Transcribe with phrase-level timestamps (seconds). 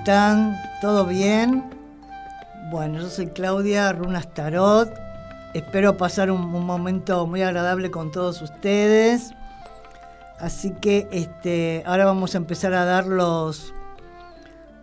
[0.00, 0.58] están?
[0.80, 1.62] ¿Todo bien?
[2.70, 4.90] Bueno, yo soy Claudia Runas Tarot.
[5.52, 9.34] Espero pasar un, momento muy agradable con todos ustedes.
[10.38, 13.74] Así que este, ahora vamos a empezar a dar los,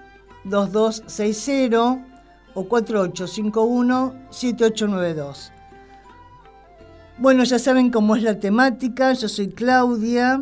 [0.45, 2.05] 2260
[2.53, 5.51] o 4851 7892.
[7.17, 9.11] Bueno, ya saben cómo es la temática.
[9.11, 10.39] Yo soy Claudia.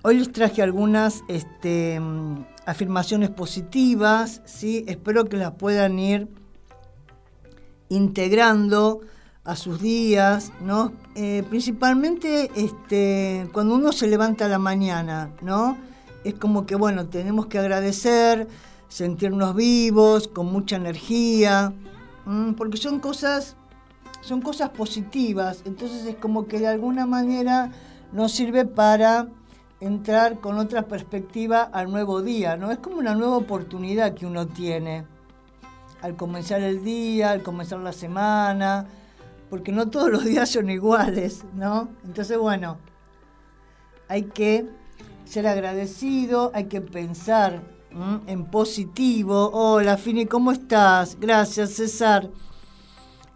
[0.00, 4.40] Hoy les traje algunas este, mm, afirmaciones positivas.
[4.46, 4.86] ¿sí?
[4.88, 6.28] Espero que las puedan ir
[7.88, 9.00] integrando
[9.44, 10.92] a sus días, ¿no?
[11.14, 15.78] Eh, principalmente este, cuando uno se levanta a la mañana, ¿no?
[16.24, 18.46] Es como que, bueno, tenemos que agradecer,
[18.88, 21.72] sentirnos vivos, con mucha energía,
[22.58, 23.56] porque son cosas,
[24.20, 27.70] son cosas positivas, entonces es como que de alguna manera
[28.12, 29.28] nos sirve para
[29.80, 32.70] entrar con otra perspectiva al nuevo día, ¿no?
[32.70, 35.06] Es como una nueva oportunidad que uno tiene
[36.02, 38.86] al comenzar el día, al comenzar la semana,
[39.50, 41.88] porque no todos los días son iguales, ¿no?
[42.04, 42.78] Entonces, bueno,
[44.08, 44.66] hay que
[45.24, 47.62] ser agradecido, hay que pensar
[48.26, 49.50] en positivo.
[49.52, 51.18] Hola, Fini, ¿cómo estás?
[51.18, 52.30] Gracias, César.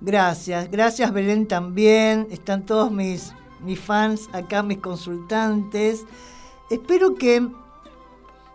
[0.00, 2.26] Gracias, gracias Belén también.
[2.30, 6.04] Están todos mis, mis fans acá, mis consultantes.
[6.70, 7.48] Espero que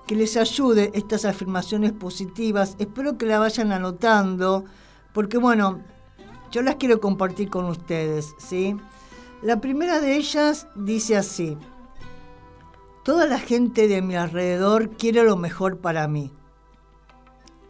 [0.07, 2.75] que les ayude estas afirmaciones positivas.
[2.79, 4.63] Espero que la vayan anotando,
[5.13, 5.81] porque bueno,
[6.49, 8.75] yo las quiero compartir con ustedes, ¿sí?
[9.41, 11.57] La primera de ellas dice así:
[13.03, 16.31] Toda la gente de mi alrededor quiere lo mejor para mí.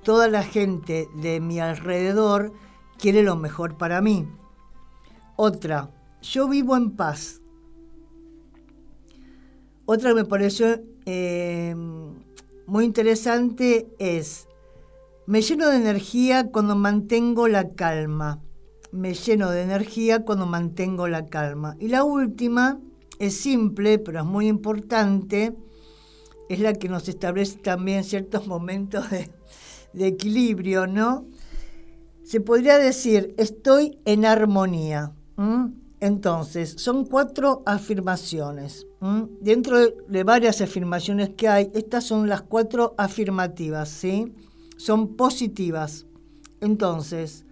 [0.03, 2.53] Toda la gente de mi alrededor
[2.97, 4.27] quiere lo mejor para mí.
[5.35, 7.41] Otra, yo vivo en paz.
[9.85, 11.75] Otra me pareció eh,
[12.67, 14.49] muy interesante es,
[15.25, 18.41] me lleno de energía cuando mantengo la calma.
[18.91, 21.77] Me lleno de energía cuando mantengo la calma.
[21.79, 22.79] Y la última
[23.19, 25.55] es simple, pero es muy importante.
[26.49, 29.29] Es la que nos establece también ciertos momentos de,
[30.05, 31.25] equilibrio, ¿no?
[32.23, 35.13] Se podría decir, estoy en armonía.
[35.99, 38.85] Entonces, son cuatro afirmaciones.
[39.41, 44.33] Dentro de, varias afirmaciones que hay, estas son las cuatro afirmativas, ¿sí?
[44.77, 46.05] Son positivas.
[46.61, 47.45] Entonces,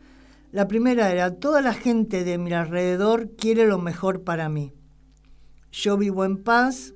[0.52, 4.74] la primera era, toda la gente de mi alrededor quiere lo mejor para mí.
[5.72, 6.94] Yo vivo en paz,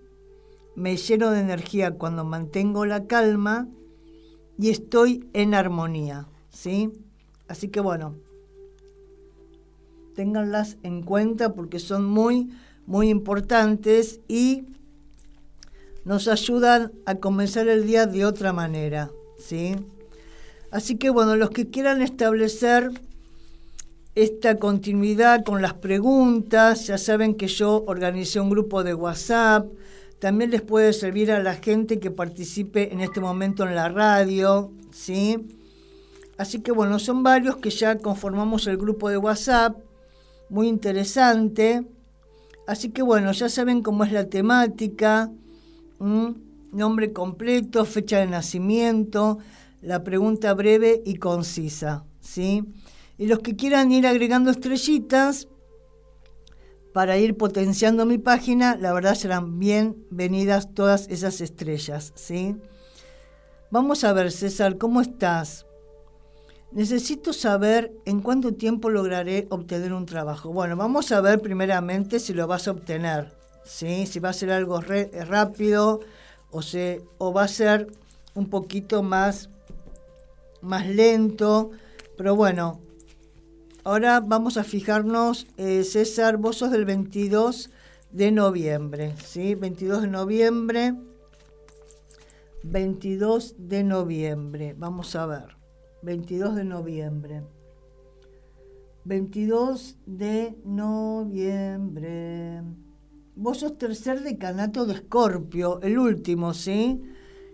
[0.76, 3.68] me lleno de energía cuando mantengo la calma
[4.58, 6.92] y estoy en armonía, ¿sí?
[7.48, 8.16] Así que bueno,
[10.20, 12.50] ténganlas en cuenta porque son muy,
[12.86, 14.66] muy importantes y
[16.04, 19.78] nos ayudan a comenzar el día de otra manera, ¿sí?
[20.72, 22.92] Así que bueno, los que quieran establecer
[24.14, 29.68] esta continuidad con las preguntas, ya saben que yo organicé un grupo de WhatsApp,
[30.20, 34.70] también les puede servir a la gente que participe en este momento en la radio,
[34.92, 35.48] ¿sí?
[36.38, 39.78] Así que bueno, son varios que ya conformamos el grupo de WhatsApp
[40.50, 41.86] muy interesante.
[42.68, 45.32] Así que bueno, ya saben cómo es la temática,
[46.00, 49.40] nombre completo, fecha de nacimiento,
[49.82, 52.64] la pregunta breve y concisa, ¿sí?
[53.18, 55.48] Y los que quieran ir agregando estrellitas
[56.94, 62.56] para ir potenciando mi página, la verdad serán bienvenidas todas esas estrellas, ¿sí?
[63.72, 65.66] Vamos a ver, César, ¿cómo estás?
[66.72, 70.52] Necesito saber en cuánto tiempo lograré obtener un trabajo.
[70.54, 73.34] Bueno, vamos a ver primeramente si lo vas a obtener,
[73.66, 74.06] ¿sí?
[74.06, 76.02] si va a ser algo rápido
[76.52, 77.88] o, se, o va a ser
[78.36, 79.50] un poquito más,
[80.62, 81.72] más lento.
[82.16, 82.80] Pero bueno,
[83.84, 87.72] ahora vamos a fijarnos, eh, César, vos sos del 22
[88.12, 89.56] de noviembre, ¿sí?
[89.56, 90.94] 22 de noviembre.
[92.62, 95.59] 22 de noviembre, vamos a ver.
[96.02, 97.44] 22 de noviembre.
[99.06, 102.62] 22 de noviembre.
[103.36, 107.02] Vos sos tercer decanato de Escorpio, el último, ¿sí?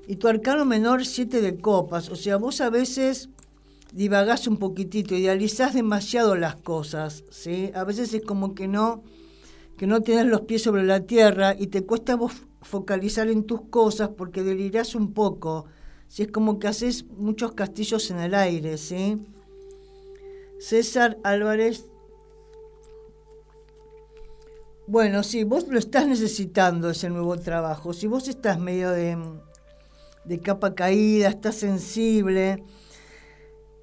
[0.07, 2.09] Y tu arcano menor, siete de copas.
[2.09, 3.29] O sea, vos a veces
[3.93, 7.71] divagás un poquitito, idealizás demasiado las cosas, ¿sí?
[7.73, 9.03] A veces es como que no,
[9.77, 13.61] que no tienes los pies sobre la tierra y te cuesta vos focalizar en tus
[13.69, 15.65] cosas porque delirás un poco.
[16.07, 19.25] Si es como que haces muchos castillos en el aire, ¿sí?
[20.59, 21.85] César Álvarez
[24.87, 27.91] bueno, sí, vos lo estás necesitando ese nuevo trabajo.
[27.91, 29.17] Si vos estás medio de,
[30.43, 32.63] capa caída, estás sensible,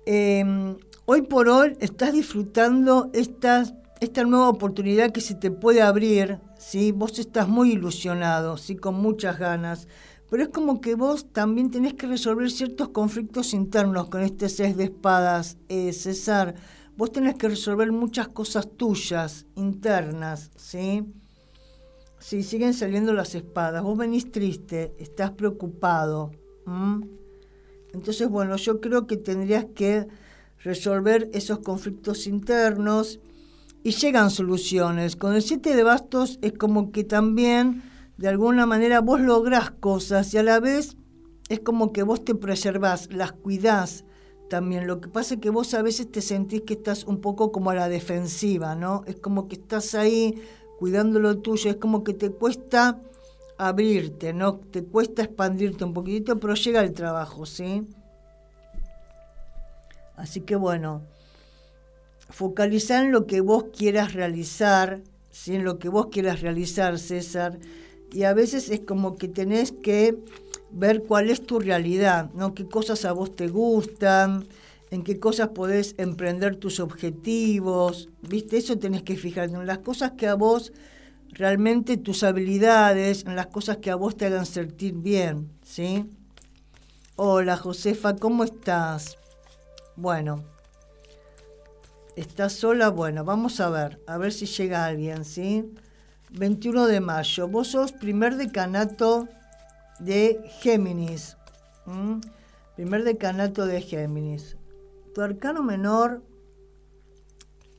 [0.07, 3.65] em, hoy por hoy estás disfrutando esta,
[3.99, 6.93] esta nueva oportunidad que se te puede abrir, ¿sí?
[6.93, 8.77] Vos estás muy ilusionado, ¿sí?
[8.77, 9.89] Con muchas ganas.
[10.33, 14.79] Pero es como que vos también tenés que resolver ciertos conflictos internos con este seis
[14.79, 16.55] de espadas, eh, César
[16.97, 21.05] vos tenés que resolver muchas cosas tuyas, internas, ¿sí?
[22.19, 26.31] Si siguen saliendo las espadas, vos venís triste, estás preocupado.
[27.93, 30.07] Entonces, bueno, yo creo que tendrías que
[30.65, 33.21] resolver esos conflictos internos
[33.83, 35.15] y llegan soluciones.
[35.15, 37.83] Con el siete de bastos es como que también,
[38.17, 40.97] de alguna manera, vos lográs cosas y a la vez
[41.49, 44.05] es como que vos te preservás, las cuidás,
[44.53, 44.87] también.
[44.87, 47.71] Lo que pasa es que vos a veces te sentís que estás un poco como
[47.71, 49.03] a la defensiva, ¿no?
[49.07, 50.43] Es como que estás ahí
[50.79, 53.01] cuidando lo tuyo, es como que te cuesta
[53.57, 54.57] abrirte, ¿no?
[54.57, 57.87] Te cuesta expandirte un poquitito, pero llega el trabajo, ¿sí?
[60.17, 61.01] Así que bueno,
[62.29, 65.01] focalizar en lo que vos quieras realizar,
[65.31, 65.55] ¿sí?
[65.55, 67.59] en lo que vos quieras realizar, César,
[68.13, 70.17] y a veces es como que tenés que
[70.71, 72.55] ver cuál es tu realidad, ¿no?
[72.55, 74.47] qué cosas a vos te gustan,
[74.91, 78.59] en qué cosas podés emprender tus objetivos, ¿viste?
[78.59, 80.73] Eso tenés que fijarte en las cosas que a vos
[81.31, 86.05] realmente tus habilidades, en las cosas que a vos te hagan sentir bien, ¿sí?
[87.17, 89.17] Hola Josefa, ¿cómo estás?
[89.97, 90.45] Bueno,
[92.17, 92.91] ¿estás sola?
[92.91, 95.73] Bueno, vamos a ver, a ver si llega alguien, ¿sí?
[96.33, 99.29] 21 de mayo, vos sos primer decanato
[100.01, 101.37] de Géminis.
[102.75, 104.57] Primer decanato de Géminis.
[105.15, 106.23] Tu arcano menor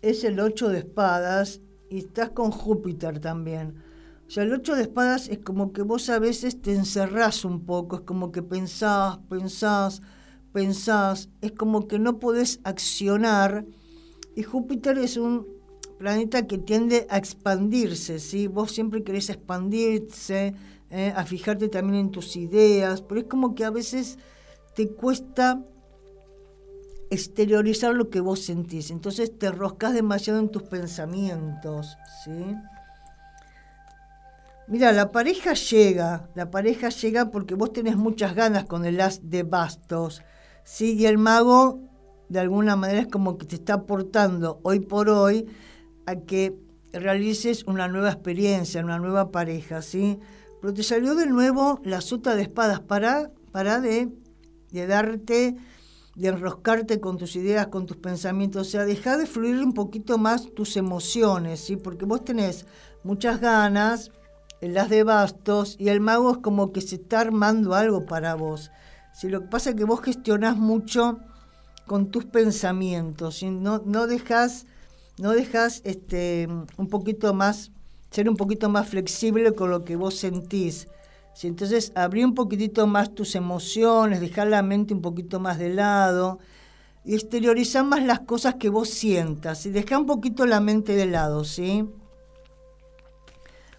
[0.03, 3.81] es el 8 de espadas y estás con Júpiter también.
[4.27, 7.65] O sea, el 8 de espadas es como que vos a veces te encerrás un
[7.65, 10.01] poco, es como que pensás, pensás,
[10.51, 13.65] pensás, es como que no podés accionar.
[14.35, 15.52] Y Júpiter es un
[16.03, 18.47] planeta que tiende a expandirse, ¿sí?
[18.47, 20.53] Vos siempre querés expandirse,
[20.89, 21.13] ¿eh?
[21.15, 24.19] a fijarte también en tus ideas, pero es como que a veces
[24.75, 25.63] te cuesta
[27.09, 31.95] exteriorizar lo que vos sentís, entonces te roscas demasiado en tus pensamientos,
[32.25, 32.53] ¿sí?
[34.67, 39.29] Mira, la pareja llega, la pareja llega porque vos tenés muchas ganas con el as
[39.29, 40.21] de bastos,
[40.65, 40.95] ¿sí?
[40.95, 41.79] Y el mago
[42.27, 45.47] de alguna manera es como que te está aportando hoy por hoy
[46.05, 46.55] a que
[46.91, 50.19] realices una nueva experiencia, una nueva pareja, ¿sí?
[50.61, 54.09] pero te salió de nuevo la sota de espadas para, para de,
[54.71, 55.57] de darte,
[56.15, 60.17] de enroscarte con tus ideas, con tus pensamientos, o sea, deja de fluir un poquito
[60.17, 61.75] más tus emociones, ¿sí?
[61.75, 62.65] porque vos tenés
[63.03, 64.11] muchas ganas,
[64.61, 68.71] las de bastos, y el mago es como que se está armando algo para vos.
[69.13, 71.19] Si Lo que pasa es que vos gestionás mucho
[71.85, 74.65] con tus pensamientos, no, no dejas,
[75.17, 77.71] no dejas este, un poquito más
[78.13, 80.87] ser un poquito más flexible con lo que vos sentís.
[81.33, 85.73] Si entonces abrí un poquitito más tus emociones, dejar la mente un poquito más de
[85.73, 86.37] lado
[87.03, 91.07] y exteriorizar más las cosas que vos sientas y dejar un poquito la mente de
[91.07, 91.89] lado, ¿sí?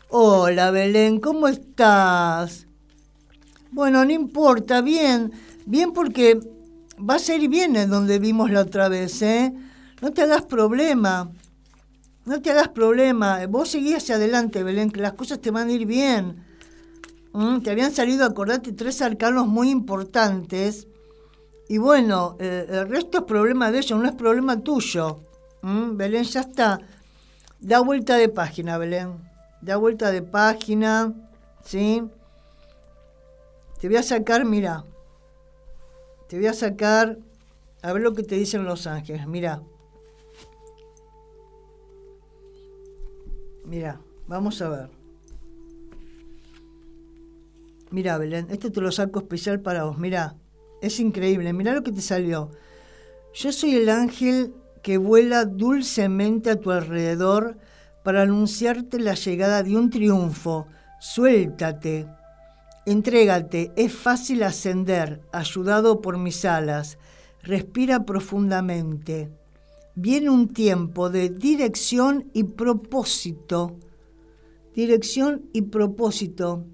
[0.08, 2.66] Hola Belén, ¿cómo estás?
[3.70, 5.32] Bueno, no importa, bien,
[5.64, 6.40] bien porque
[6.98, 9.54] va a ser bien en donde vimos la otra vez, ¿eh?
[10.00, 11.30] No te hagas problema.
[12.26, 15.72] No te hagas problema, vos seguís hacia adelante, Belén, que las cosas te van a
[15.72, 16.42] ir bien.
[17.34, 20.86] Mm, te habían salido, acordate, tres arcanos muy importantes.
[21.68, 25.20] Y bueno, eh, el resto es problema de ellos, no es problema tuyo.
[25.60, 26.80] Mm, Belén, ya está.
[27.60, 29.18] Da vuelta de página, Belén.
[29.60, 31.12] Da vuelta de página,
[31.62, 32.02] ¿sí?
[33.80, 34.82] Te voy a sacar, mira.
[36.26, 37.18] Te voy a sacar,
[37.82, 39.60] a ver lo que te dicen los ángeles, mira.
[43.64, 44.90] Mira, vamos a ver.
[47.90, 49.98] Mira, Belén, esto te lo saco especial para vos.
[49.98, 50.36] Mira,
[50.82, 51.52] es increíble.
[51.52, 52.50] Mira lo que te salió.
[53.32, 57.56] Yo soy el ángel que vuela dulcemente a tu alrededor
[58.02, 60.66] para anunciarte la llegada de un triunfo.
[61.00, 62.06] Suéltate,
[62.84, 66.98] entrégate, es fácil ascender, ayudado por mis alas.
[67.42, 69.30] Respira profundamente.
[69.96, 73.78] Viene un tiempo de dirección y propósito.
[74.74, 76.64] Dirección y propósito.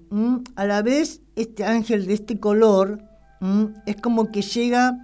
[0.55, 3.03] A la vez, este ángel de este color
[3.85, 4.97] es como que llega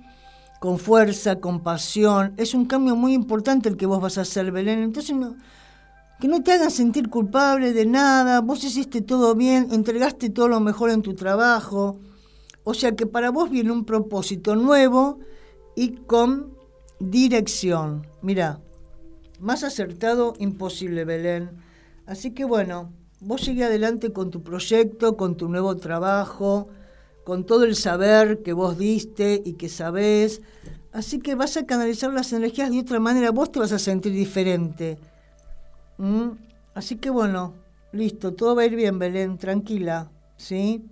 [0.60, 2.34] con fuerza, con pasión.
[2.38, 4.80] Es un cambio muy importante el que vos vas a hacer, Belén.
[4.80, 5.16] Entonces,
[6.20, 8.42] que no te hagan sentir culpable de nada.
[8.42, 12.00] Vos hiciste todo bien, entregaste todo lo mejor en tu trabajo.
[12.64, 15.20] O sea que para vos viene un propósito nuevo
[15.76, 16.57] y con
[17.00, 18.08] dirección.
[18.22, 18.60] Mira,
[19.40, 21.50] más acertado imposible, Belén.
[22.06, 26.70] Así que bueno, vos sigue adelante con tu proyecto, con tu nuevo trabajo
[27.28, 30.42] con todo el saber que vos diste y que sabés.
[30.94, 34.14] Así que vas a canalizar las energías de otra manera, vos te vas a sentir
[34.14, 34.98] diferente.
[35.98, 36.30] ¿Mm?
[36.74, 37.54] Así que bueno,
[37.92, 40.86] listo, todo va a ir bien, Belén, tranquila, ¿sí?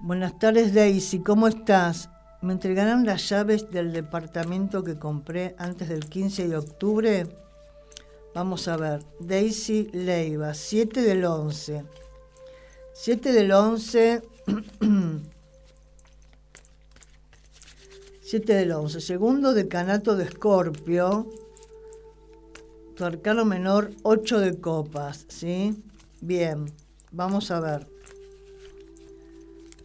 [0.00, 2.10] Buenas tardes, Daisy, ¿cómo estás?
[2.42, 7.26] ¿Me entregarán las llaves del departamento que compré antes del 15 de octubre?
[8.34, 11.84] Vamos a ver, Daisy Leiva, 7 del 11.
[12.94, 14.22] 7 del 11.
[18.22, 19.00] 7 del 11.
[19.00, 21.30] Segundo decanato de Escorpio.
[22.96, 25.26] Tu arcano menor, 8 de copas.
[25.28, 25.80] ¿Sí?
[26.20, 26.72] Bien.
[27.12, 27.86] Vamos a ver.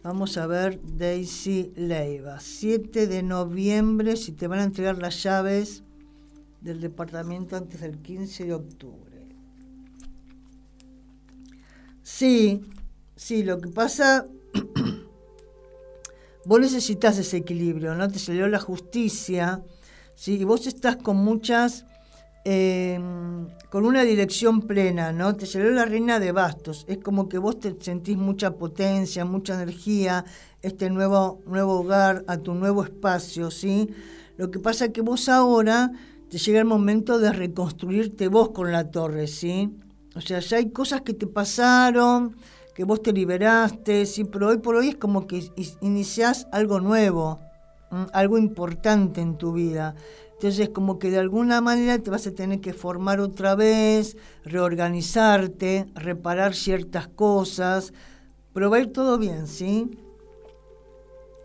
[0.02, 2.40] Vamos a ver Daisy Leiva.
[2.40, 5.82] 7 de noviembre, si te van a entregar las llaves
[6.60, 9.28] del departamento antes del 15 de octubre.
[12.02, 12.62] Sí,
[13.18, 14.26] Sí, lo que pasa,
[16.44, 18.06] vos necesitas ese equilibrio, ¿no?
[18.06, 19.64] Te salió la justicia,
[20.14, 20.36] ¿sí?
[20.36, 21.84] Y vos estás con muchas,
[22.44, 25.34] em, con una dirección plena, ¿no?
[25.36, 29.54] Te salió la reina de bastos, es como que vos te sentís mucha potencia, mucha
[29.54, 30.24] energía,
[30.62, 33.90] este nuevo, nuevo hogar, a tu nuevo espacio, ¿sí?
[34.36, 35.92] Lo que pasa es que vos ahora
[36.30, 39.70] te llega el momento de reconstruirte vos con la torre, ¿sí?
[40.14, 42.36] O sea, ya hay cosas que te pasaron,
[42.74, 47.40] que vos te liberaste, sí, pero hoy por hoy es como que iniciás algo nuevo,
[48.12, 49.94] algo importante en tu vida.
[50.38, 55.90] Entonces, como que de alguna manera te vas a tener que formar otra vez, reorganizarte,
[55.96, 57.92] reparar ciertas cosas,
[58.54, 59.98] pero va a ir todo bien, ¿sí?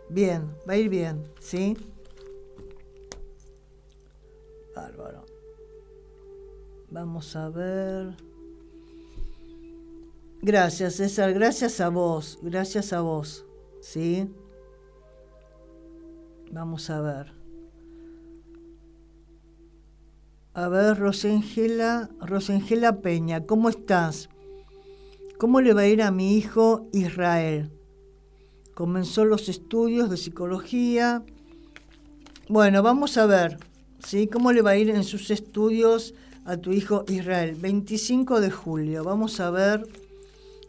[0.08, 1.76] Bien, va a ir bien, ¿sí?
[4.76, 5.24] Bárbaro.
[6.88, 8.14] Vamos a ver.
[10.40, 13.44] Gracias, César, gracias a vos, gracias a vos,
[13.80, 14.32] ¿sí?
[16.52, 17.43] Vamos a ver.
[20.56, 24.28] A ver, Rosengela, Rosengela Peña, ¿cómo estás?
[25.36, 27.72] ¿Cómo le va a ir a mi hijo Israel?
[28.72, 31.24] Comenzó los estudios de psicología.
[32.48, 33.58] Bueno, vamos a ver,
[33.98, 34.28] ¿sí?
[34.28, 37.56] ¿Cómo le va a ir en sus estudios a tu hijo Israel?
[37.56, 39.84] 25 de julio, vamos a ver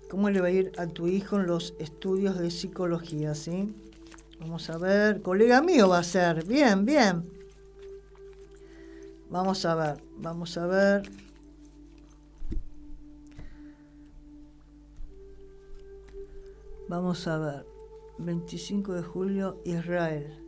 [0.09, 3.71] cómo le va a ir a tu hijo en los estudios de psicología, ¿sí?
[4.39, 7.34] Vamos a ver, colega mío va a ser, bien, bien.
[9.29, 11.11] Vamos a ver, vamos a ver.
[16.87, 17.65] Vamos a ver,
[18.19, 20.45] 25 de julio, Israel.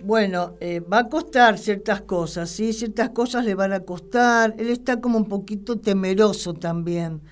[0.00, 2.74] Bueno, eh, va a costar ciertas cosas, ¿sí?
[2.74, 4.54] Ciertas cosas le van a costar.
[4.58, 7.22] Él está como un poquito temeroso también,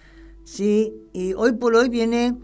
[0.44, 0.94] ¿sí?
[1.12, 2.38] Y hoy por hoy viene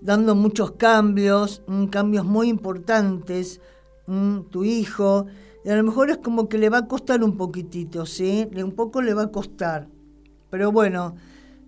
[0.00, 3.60] dando muchos cambios, mm, cambios muy importantes,
[4.06, 5.26] mm, tu hijo.
[5.64, 8.48] Y a lo mejor es como que le va a costar un poquitito, ¿sí?
[8.54, 9.88] Un poco le va a costar.
[10.50, 11.16] Pero bueno,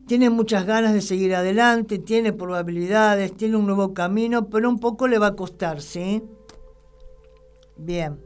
[0.07, 5.09] tiene muchas ganas de seguir adelante, tiene probabilidades, tiene un nuevo camino, pero un poco
[5.09, 6.23] le va a costar, ¿sí?
[7.77, 8.19] Bien.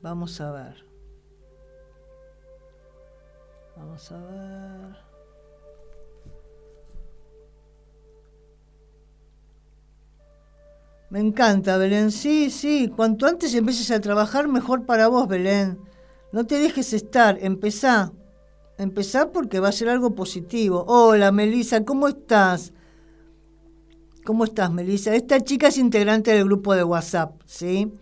[0.00, 0.84] Vamos a ver.
[3.76, 5.07] Vamos a ver.
[11.10, 12.10] Me encanta, Belén.
[12.10, 12.92] Sí, sí.
[12.94, 15.78] Cuanto antes empieces a trabajar, mejor para vos, Belén.
[16.32, 17.38] No te dejes estar.
[17.40, 18.12] Empezá.
[18.76, 20.84] Empezá porque va a ser algo positivo.
[20.86, 22.72] Hola, Melissa, ¿cómo estás?
[24.24, 25.14] ¿Cómo estás, Melissa?
[25.14, 27.92] Esta chica es integrante del grupo de WhatsApp, ¿sí?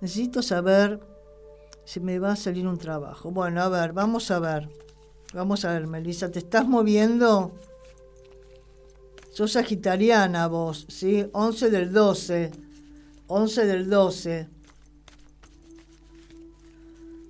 [0.00, 1.00] Necesito saber
[1.84, 3.30] si me va a salir un trabajo.
[3.30, 4.68] Bueno, a ver, vamos a ver.
[5.34, 7.52] Vamos a ver, Melissa, ¿te estás moviendo?
[9.38, 11.24] Sos sagitariana vos, ¿sí?
[11.32, 12.50] 11 del 12.
[13.28, 14.48] 11 del 12.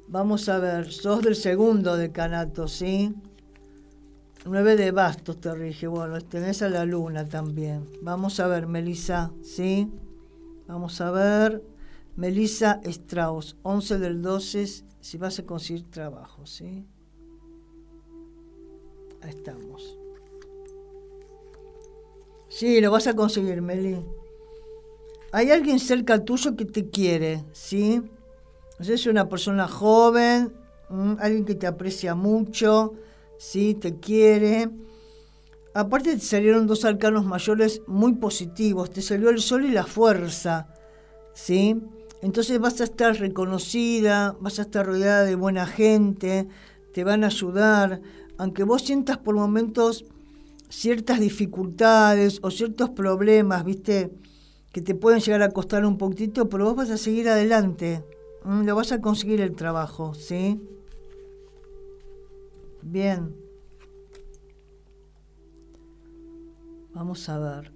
[0.09, 3.15] Vamos a ver, sos del segundo decanato, ¿sí?
[4.47, 5.87] 9 de bastos te rige.
[5.87, 7.87] Bueno, tenés a la luna también.
[8.01, 9.93] Vamos a ver, Melissa, ¿sí?
[10.67, 11.63] Vamos a ver.
[12.17, 14.67] Melissa Strauss, 11 del 12,
[14.99, 16.87] si vas a conseguir trabajo, ¿sí?
[19.21, 19.98] Ahí estamos.
[22.59, 24.05] Sí, lo vas a conseguir, Meli.
[25.31, 28.03] Hay alguien cerca tuyo que te quiere, ¿sí?
[28.81, 30.53] Es una persona joven,
[31.21, 32.95] alguien que te aprecia mucho,
[33.39, 33.75] ¿sí?
[33.75, 34.71] Te quiere.
[35.73, 38.91] Aparte te salieron dos arcanos mayores muy positivos.
[38.91, 40.75] Te salió el sol y la fuerza,
[41.35, 41.81] ¿sí?
[42.23, 46.49] Entonces vas a estar reconocida, vas a estar rodeada de buena gente,
[46.93, 48.01] te van a ayudar,
[48.37, 50.07] aunque vos sientas por momentos
[50.69, 54.13] ciertas dificultades o ciertos problemas, ¿viste?
[54.73, 58.05] Que te pueden llegar a costar un poquito, pero vos vas a seguir adelante,
[58.45, 60.61] lo vas a conseguir el trabajo, ¿sí?
[62.83, 63.35] Bien.
[66.95, 67.73] Vamos a ver.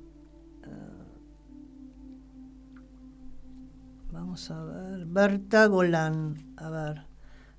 [4.13, 5.07] Vamos a ver.
[5.07, 6.37] Berta Golán.
[6.57, 7.07] A ver.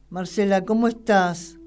[0.10, 1.58] Marcela, ¿cómo estás?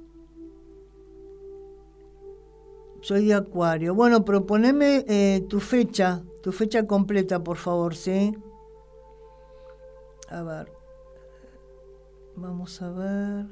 [3.06, 3.94] Soy de Acuario.
[3.94, 8.36] Bueno, proponeme eh, tu fecha, tu fecha completa, por favor, ¿sí?
[10.28, 10.72] A ver.
[12.34, 13.46] Vamos a ver.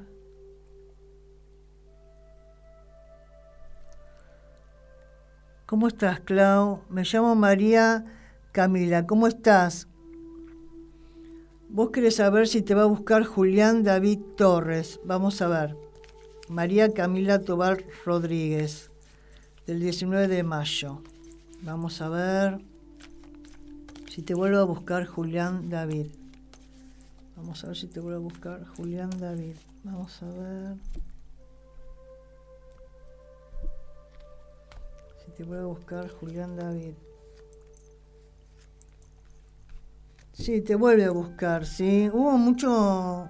[5.65, 6.81] ¿Cómo estás, Clau?
[6.89, 8.03] Me llamo María
[8.51, 9.07] Camila.
[9.07, 9.87] ¿Cómo estás?
[11.69, 14.99] Vos querés saber si te va a buscar Julián David Torres.
[15.05, 15.77] Vamos a ver.
[16.49, 18.91] María Camila Tobar Rodríguez,
[19.65, 21.01] del 19 de mayo.
[21.61, 22.61] Vamos a ver
[24.09, 26.07] si te vuelvo a buscar Julián David.
[27.35, 29.55] Vamos a ver si te vuelvo a buscar Julián David.
[29.83, 30.75] Vamos a ver.
[35.25, 36.93] Si te vuelvo a buscar Julián David.
[40.33, 42.09] Sí, te vuelve a buscar, sí.
[42.13, 43.27] Hubo mucho,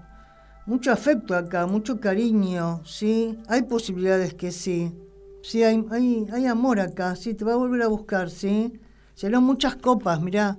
[0.66, 3.40] mucho afecto acá, mucho cariño, sí.
[3.48, 5.05] Hay posibilidades que sí.
[5.46, 5.86] Sí, hay,
[6.32, 8.74] hay, amor acá, sí, te va a volver a buscar, sí.
[9.14, 10.58] Serán muchas copas, mirá.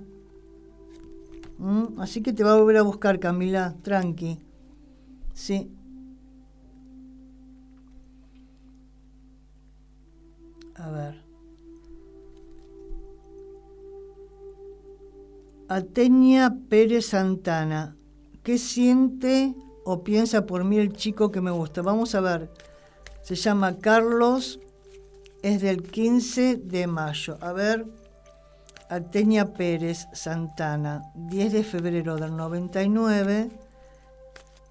[1.57, 1.99] ¿Mm?
[1.99, 4.39] Así que te va a volver a buscar, Camila, tranqui.
[5.33, 5.69] Sí.
[10.75, 11.21] A ver.
[15.67, 17.97] Atenia Pérez Santana.
[18.41, 21.81] ¿Qué siente o piensa por mí el chico que me gusta?
[21.81, 22.49] Vamos a ver.
[23.21, 24.61] Se llama Carlos.
[25.43, 27.37] Es del 15 de mayo.
[27.41, 27.85] A ver.
[28.89, 31.01] Atenia Pérez Santana.
[31.15, 33.49] 10 de febrero del 99.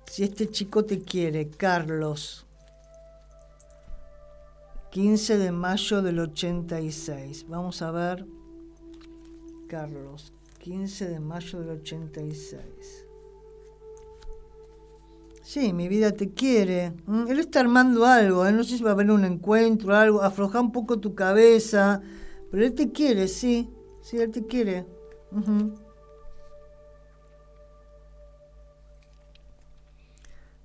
[0.06, 2.46] Si este chico te quiere, Carlos.
[4.90, 7.46] 15 de mayo del 86.
[7.48, 8.26] Vamos a ver.
[9.68, 10.32] Carlos.
[10.58, 13.05] 15 de mayo del 86.
[15.46, 16.92] Sí, mi vida te quiere.
[17.28, 18.50] Él está armando algo, ¿eh?
[18.50, 22.02] no sé si va a haber un encuentro, algo, afloja un poco tu cabeza,
[22.50, 23.70] pero él te quiere, sí,
[24.02, 24.86] sí, él te quiere.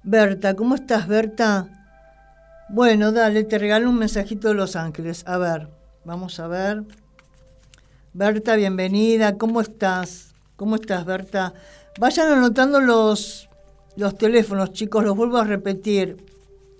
[0.01, 1.67] Berta, ¿cómo estás, Berta?
[2.69, 5.23] Bueno, dale, te regalo un mensajito de Los Ángeles.
[5.27, 5.69] A ver,
[6.05, 6.85] vamos a ver.
[8.13, 9.37] Berta, bienvenida.
[9.37, 10.33] ¿Cómo estás?
[10.55, 11.53] ¿Cómo estás, Berta?
[11.99, 13.47] Vayan anotando los,
[13.95, 16.17] los teléfonos, chicos, los vuelvo a repetir.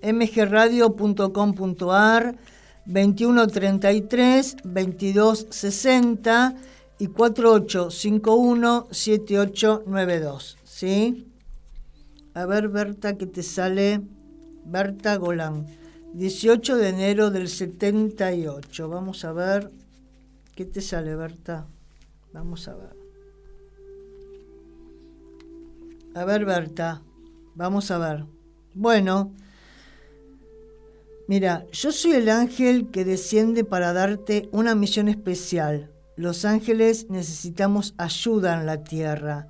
[0.02, 2.36] mgradio.com.ar
[2.84, 6.56] 2133 2260
[6.98, 10.58] y 4851 7892.
[10.64, 11.28] ¿Sí?
[12.34, 14.00] A ver, Berta, que te sale.
[14.64, 15.66] Berta Golán.
[16.14, 18.88] 18 de enero del 78.
[18.88, 19.70] Vamos a ver.
[20.54, 21.66] ¿Qué te sale, Berta?
[22.32, 23.01] Vamos a ver.
[26.14, 27.02] A ver, Berta,
[27.54, 28.26] vamos a ver.
[28.74, 29.32] Bueno,
[31.26, 35.90] mira, yo soy el ángel que desciende para darte una misión especial.
[36.16, 39.48] Los ángeles necesitamos ayuda en la tierra.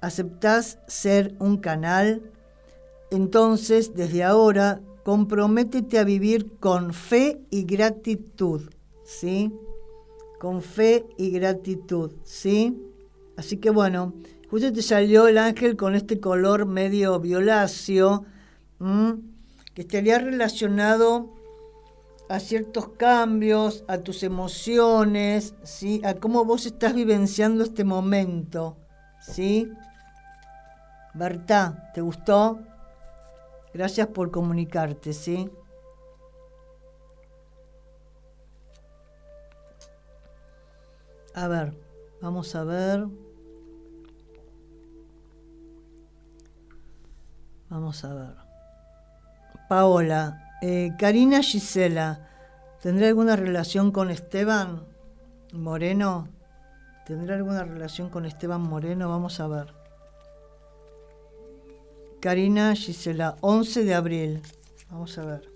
[0.00, 2.22] ¿Aceptás ser un canal?
[3.10, 8.70] Entonces, desde ahora, comprométete a vivir con fe y gratitud,
[9.04, 9.52] ¿sí?
[10.38, 12.80] con fe y gratitud, ¿sí?
[13.36, 14.14] Así que bueno,
[14.50, 18.24] justo te salió el ángel con este color medio violáceo,
[19.74, 21.34] que estaría relacionado
[22.28, 26.00] a ciertos cambios, a tus emociones, ¿sí?
[26.04, 28.76] a cómo vos estás vivenciando este momento.
[29.20, 29.72] ¿sí?
[31.14, 32.60] Berta, ¿te gustó?
[33.72, 35.50] Gracias por comunicarte, ¿sí?
[41.34, 41.72] A ver,
[42.20, 43.06] vamos a ver.
[47.70, 48.34] Vamos a ver.
[49.68, 52.28] Paola, eh, Karina Gisela,
[52.82, 54.84] ¿tendrá alguna relación con Esteban
[55.52, 56.28] Moreno?
[57.06, 59.08] ¿Tendrá alguna relación con Esteban Moreno?
[59.08, 59.74] Vamos a ver.
[62.20, 64.42] Karina Gisela, 11 de abril.
[64.90, 65.48] Vamos a ver.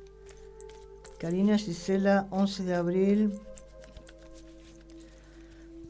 [1.18, 3.40] Karina Gisela, 11 de abril.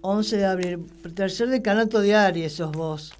[0.01, 0.87] 11 de abril.
[1.15, 3.13] Tercer decanato de Aries sos vos.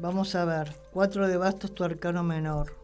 [0.00, 0.74] Vamos a ver.
[0.92, 2.74] 4 de bastos, tu arcano menor.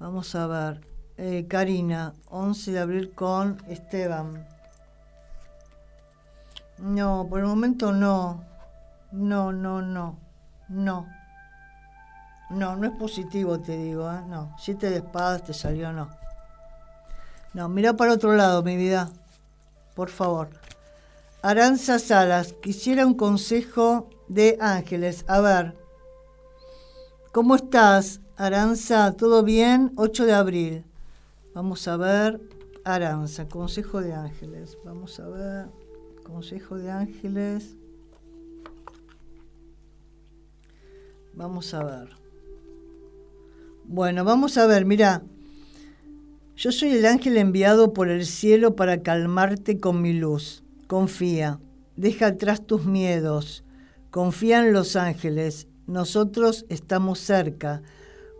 [0.00, 0.86] Vamos a ver.
[1.16, 4.46] Eh, Karina, 11 de abril con Esteban.
[6.78, 8.44] No, por el momento no.
[9.12, 10.18] No, no, no.
[10.68, 11.06] No.
[12.50, 14.20] No, no es positivo, te digo, ¿eh?
[14.28, 14.56] No.
[14.58, 16.08] Siete de espadas te salió, no.
[17.52, 19.10] No, mira para otro lado, mi vida
[19.94, 20.48] por favor.
[21.42, 25.24] Aranza Salas, quisiera un consejo de Ángeles.
[25.28, 25.74] A ver,
[27.32, 29.12] ¿cómo estás, Aranza?
[29.12, 29.92] ¿Todo bien?
[29.96, 30.84] 8 de abril.
[31.54, 32.40] Vamos a ver,
[32.84, 34.78] Aranza, consejo de Ángeles.
[34.84, 35.66] Vamos a ver,
[36.24, 37.76] consejo de Ángeles.
[41.34, 42.08] Vamos a ver.
[43.84, 45.22] Bueno, vamos a ver, mira,
[46.56, 50.62] yo soy el ángel enviado por el cielo para calmarte con mi luz.
[50.86, 51.58] Confía,
[51.96, 53.63] deja atrás tus miedos,
[54.14, 55.66] confía en los ángeles.
[55.88, 57.82] Nosotros estamos cerca,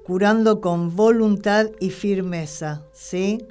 [0.07, 3.45] curando con voluntad y firmeza, ¿sí?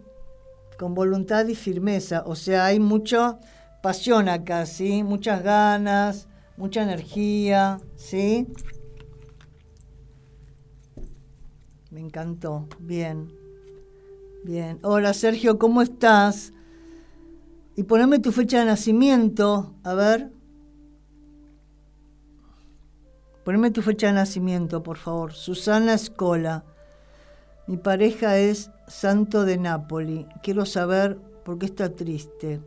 [0.79, 3.39] Con voluntad y firmeza, o sea, hay mucha
[3.81, 5.03] pasión acá, ¿sí?
[5.03, 8.47] Muchas ganas, mucha energía, ¿sí?
[11.91, 13.33] Me encantó, bien.
[14.45, 14.79] Bien.
[14.81, 16.53] Hola Sergio, ¿cómo estás?
[17.75, 20.31] Y poneme tu fecha de nacimiento, a ver.
[23.43, 25.33] Poneme tu fecha de nacimiento, por favor.
[25.33, 26.63] Susana Escola.
[27.67, 30.27] Mi pareja es Santo de Nápoli.
[30.41, 32.61] Quiero saber por qué está triste.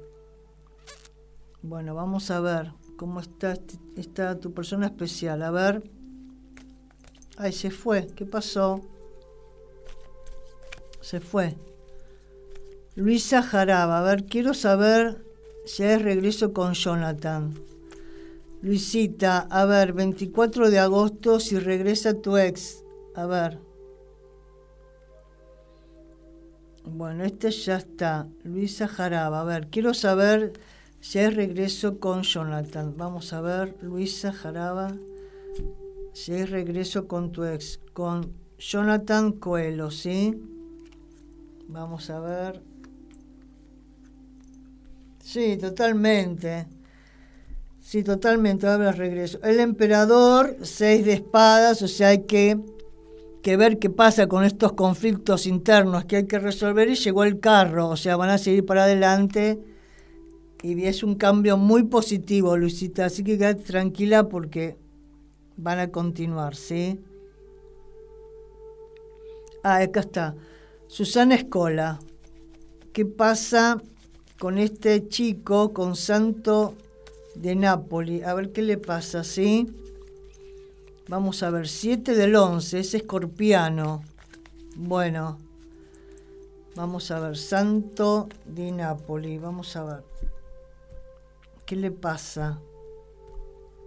[1.62, 3.56] Bueno, vamos a ver cómo está,
[3.96, 5.42] está tu persona especial.
[5.42, 5.82] A ver.
[7.38, 8.06] Ay, se fue.
[8.14, 8.80] ¿Qué pasó?
[11.00, 11.56] Se fue.
[12.96, 15.22] Luisa Jaraba, a ver, quiero saber
[15.66, 17.52] si hay regreso con Jonathan.
[18.62, 22.84] Luisita, a ver, 24 de agosto, si regresa tu ex.
[23.14, 23.60] A ver.
[26.84, 28.28] Bueno, este ya está.
[28.44, 30.52] Luisa Jaraba, a ver, quiero saber
[31.00, 32.94] si hay regreso con Jonathan.
[32.96, 34.96] Vamos a ver, Luisa Jaraba,
[36.12, 37.80] si hay regreso con tu ex.
[37.92, 40.40] Con Jonathan Coelho, ¿sí?
[41.68, 42.62] Vamos a ver.
[45.20, 46.68] Sí, totalmente.
[47.86, 48.66] Sí, totalmente.
[48.66, 49.38] Ahora regreso.
[49.44, 52.58] El emperador, seis de espadas, o sea, hay que,
[53.42, 56.88] que ver qué pasa con estos conflictos internos que hay que resolver.
[56.88, 59.60] Y llegó el carro, o sea, van a seguir para adelante.
[60.64, 63.04] Y es un cambio muy positivo, Luisita.
[63.04, 64.76] Así que quédate tranquila porque
[65.56, 66.98] van a continuar, ¿sí?
[69.62, 70.34] Ah, acá está.
[70.88, 72.00] Susana Escola.
[72.92, 73.80] ¿Qué pasa
[74.40, 76.74] con este chico, con Santo
[77.36, 78.22] de Nápoli.
[78.22, 79.66] A ver qué le pasa, ¿sí?
[81.08, 84.02] Vamos a ver, 7 del 11, es escorpiano.
[84.76, 85.38] Bueno,
[86.74, 90.04] vamos a ver, Santo de Nápoli, vamos a ver.
[91.64, 92.60] ¿Qué le pasa?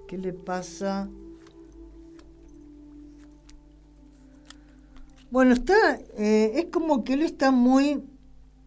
[0.08, 1.10] ¿Qué le pasa?
[5.32, 8.04] Bueno, está, eh, es como que él está muy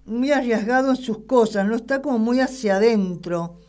[0.04, 3.60] muy arriesgado en sus cosas, no está como muy hacia adentro,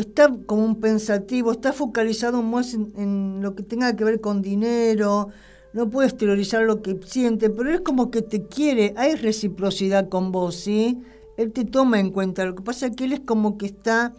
[0.00, 5.28] está como un pensativo, está focalizado más en, lo que tenga que ver con dinero,
[5.72, 10.32] no puede exteriorizar lo que siente, pero es como que te quiere, hay reciprocidad con
[10.32, 11.00] vos, ¿sí?
[11.36, 14.12] Él te toma en cuenta, lo que pasa es que él es como que está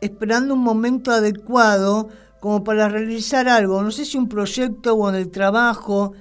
[0.00, 2.08] esperando un momento adecuado
[2.40, 6.14] como para realizar algo, no sé si un proyecto o en el trabajo,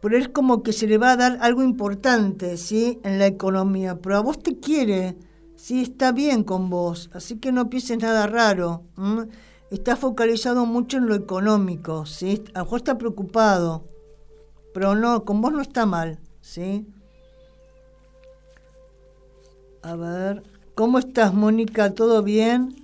[0.00, 2.98] pero es como que se le va a dar algo importante, ¿sí?
[3.02, 5.16] En la economía, pero a vos te quiere,
[5.58, 5.82] ¿sí?
[5.82, 8.84] Está bien con vos, así que no pienses nada raro.
[9.70, 12.42] Está focalizado mucho en lo económico, ¿sí?
[12.54, 13.84] A lo mejor está preocupado,
[14.72, 16.86] pero no, con vos no está mal, ¿sí?
[19.82, 20.42] A ver,
[20.74, 21.92] ¿cómo estás, Mónica?
[21.92, 22.74] ¿Todo bien?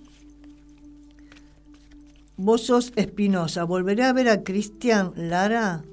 [2.36, 3.64] Vos sos Espinosa.
[3.64, 5.84] ¿Volveré a ver a Cristian Lara?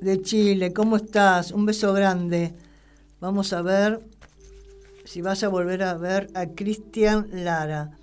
[0.00, 1.52] De Chile, ¿cómo estás?
[1.52, 2.54] Un beso grande.
[3.20, 4.00] Vamos a ver
[5.10, 7.98] si vas a volver a ver a Cristian Lara.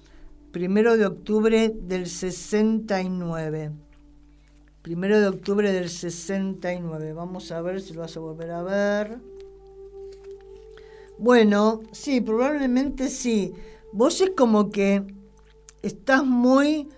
[0.51, 3.71] Primero de octubre del 69.
[4.81, 7.13] Primero de octubre del 69.
[7.13, 9.19] Vamos a ver si lo vas a volver a ver.
[11.17, 13.53] Bueno, sí, probablemente sí.
[13.93, 15.05] Vos es como que
[15.81, 16.89] estás muy,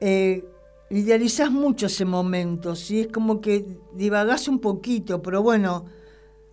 [0.00, 0.44] eh,
[0.88, 3.00] idealizás mucho ese momento, ¿sí?
[3.00, 5.86] Es como que divagás un poquito, pero bueno,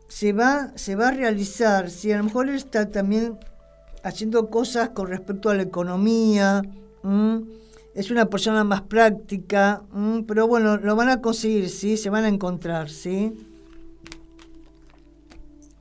[0.10, 2.12] se va, se va a realizar, ¿sí?
[2.12, 3.40] A lo mejor él está también
[4.04, 6.64] haciendo cosas con respecto a la economía,
[7.94, 9.84] es una persona más práctica,
[10.28, 11.96] pero bueno, lo van a conseguir, ¿sí?
[11.96, 13.34] Se van a encontrar, ¿sí?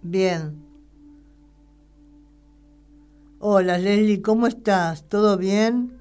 [0.02, 0.64] Bien.
[3.40, 5.08] Hola Leslie, ¿cómo estás?
[5.08, 5.96] ¿Todo bien?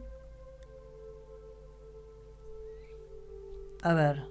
[3.84, 4.24] A ver.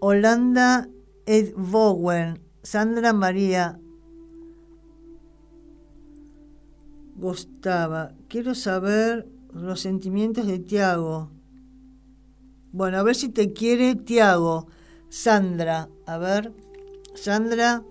[0.00, 0.88] Holanda
[1.26, 3.78] Ed Bowen, Sandra María
[7.16, 8.14] Gustava.
[8.28, 11.30] Quiero saber los sentimientos de Tiago.
[12.72, 14.68] Bueno, a ver si te quiere Tiago.
[15.08, 16.52] Sandra, a ver.
[17.14, 17.82] Sandra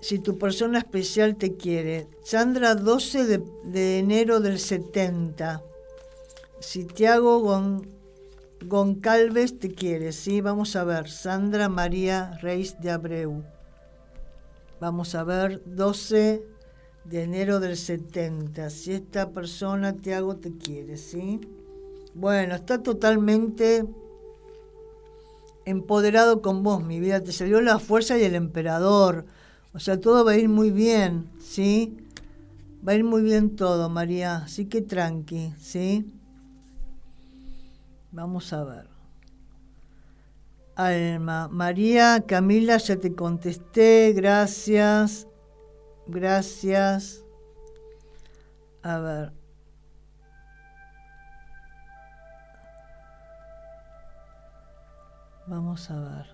[0.00, 2.08] si tu persona especial te quiere.
[2.22, 5.62] Sandra, 12 de, enero del 70.
[6.60, 7.88] Si Tiago Gon,
[8.62, 10.40] Goncalves te quiere, ¿sí?
[10.40, 11.08] Vamos a ver.
[11.08, 13.44] Sandra María Reis de Abreu.
[14.80, 16.42] Vamos a ver, 12
[17.04, 18.70] de enero del 70.
[18.70, 21.40] Si esta persona, Tiago, te quiere, ¿sí?
[22.14, 23.84] Bueno, está totalmente
[25.64, 27.22] empoderado con vos, mi vida.
[27.22, 29.26] Te salió la fuerza y el emperador
[29.76, 31.98] o sea, todo va a ir muy bien, ¿sí?
[32.86, 34.36] Va a ir muy bien todo, María.
[34.36, 36.10] Así que tranqui, ¿sí?
[38.16, 38.88] Vamos a ver.
[40.74, 41.48] Alma.
[41.48, 44.14] María, Camila, ya te contesté.
[44.14, 45.28] Gracias.
[46.06, 47.22] Gracias.
[48.82, 49.32] A ver.
[55.46, 56.26] Vamos a ver.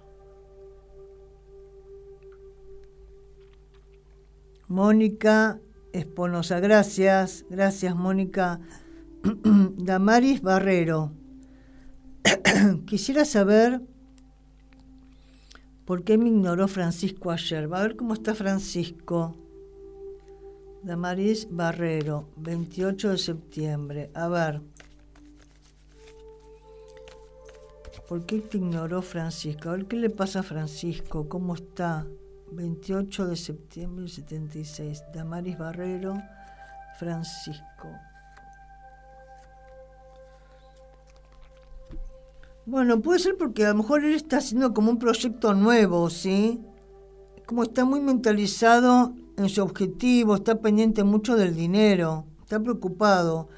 [4.68, 5.58] Mónica
[5.92, 8.60] Esponosa, gracias, gracias Mónica.
[9.76, 11.12] Damaris Barrero,
[12.86, 13.80] quisiera saber
[15.84, 17.72] por qué me ignoró Francisco ayer.
[17.72, 19.36] Va a ver cómo está Francisco.
[20.82, 24.10] Damaris Barrero, 28 de septiembre.
[24.14, 24.60] A ver.
[28.08, 29.70] ¿Por qué te ignoró Francisco?
[29.70, 32.06] A ver qué le pasa a Francisco, cómo está.
[32.50, 35.04] 28 de septiembre del 76.
[35.14, 36.14] Damaris Barrero,
[36.98, 37.88] Francisco.
[42.72, 46.58] Bueno, puede ser porque a lo mejor él está haciendo como un proyecto nuevo, ¿sí?
[47.44, 53.50] Como está muy mentalizado en su objetivo, está pendiente mucho del dinero, está preocupado.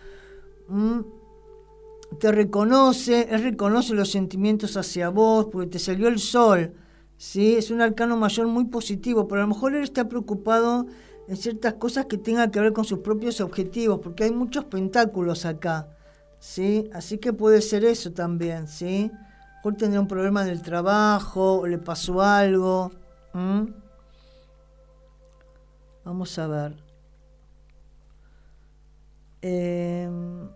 [2.19, 6.73] Te reconoce, él reconoce los sentimientos hacia vos, porque te salió el sol
[7.17, 7.55] ¿sí?
[7.55, 10.87] Es un arcano mayor muy positivo, pero a lo mejor él está preocupado
[11.29, 15.47] en ciertas cosas que tengan que ver con sus propios objetivos, porque hay muchos pentáculos
[15.47, 15.87] acá,
[16.45, 16.91] ¿sí?
[16.93, 19.11] Así que puede ser eso también, ¿sí?
[19.57, 22.93] Mejor tendrá un problema en el trabajo, o le pasó algo.
[26.05, 26.77] Vamos a ver.
[29.41, 30.51] Em,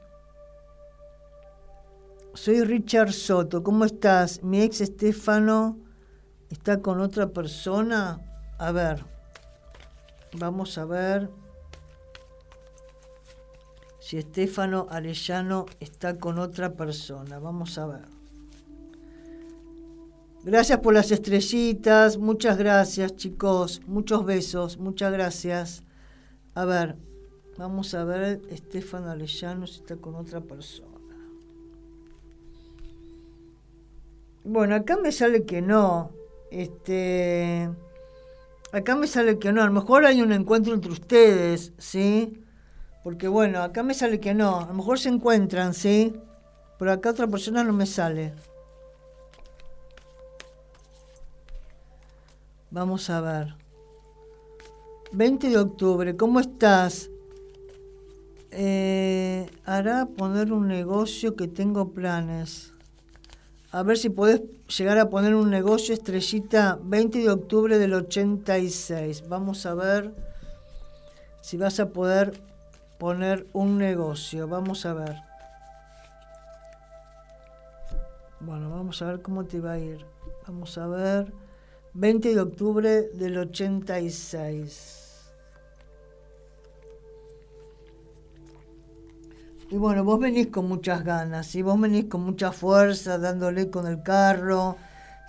[2.35, 4.43] soy Richard Soto, ¿cómo estás?
[4.43, 5.79] Mi ex Estefano
[6.51, 8.21] está con otra persona.
[8.59, 9.05] A ver,
[10.39, 11.31] vamos a ver
[14.09, 17.39] si Estefano Arellano está con otra persona.
[17.39, 18.07] Vamos a ver.
[20.45, 25.83] Gracias por las estrellitas, muchas gracias chicos, muchos besos, muchas gracias.
[26.55, 26.97] A ver,
[27.59, 30.89] vamos a ver Estefano Arellano si está con otra persona.
[34.43, 36.13] Bueno, acá me sale que no.
[36.51, 37.69] Este,
[38.73, 42.43] acá me sale que no, a lo mejor hay un encuentro entre ustedes, ¿sí?
[43.09, 46.13] Porque bueno, acá me sale que no, a lo mejor se encuentran, ¿sí?
[46.79, 48.35] Pero acá otra persona no me sale.
[52.71, 53.55] Vamos a ver.
[55.13, 57.09] 20 de octubre, ¿cómo estás?
[58.51, 62.75] Eh, hará poner un negocio que tengo planes.
[63.71, 64.43] A ver si podés
[64.77, 69.31] llegar a poner un negocio estrellita 20 de octubre del 86.
[69.31, 70.13] Vamos a ver
[71.41, 72.47] si vas a poder
[72.99, 74.49] poner un negocio.
[74.49, 75.17] Vamos a ver.
[78.41, 80.05] Bueno, vamos a ver cómo te va a ir.
[80.47, 81.33] Vamos a ver.
[81.95, 84.99] 20 de octubre del 86.
[89.71, 93.87] Y bueno, vos venís con muchas ganas, y vos venís con mucha fuerza, dándole con
[93.87, 94.77] el carro,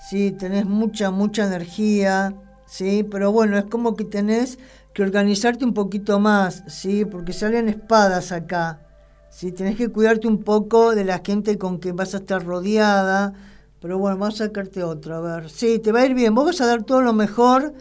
[0.09, 2.33] sí, tenés mucha, mucha energía,
[2.65, 4.57] sí, pero bueno, es como que tenés
[4.93, 8.81] que organizarte un poquito más, sí, porque salen espadas acá,
[9.29, 13.33] sí, tenés que cuidarte un poco de la gente con que vas a estar rodeada,
[13.79, 16.45] pero bueno, vamos a sacarte otro, a ver, sí, te va a ir bien, vos
[16.45, 17.73] vas a dar todo lo mejor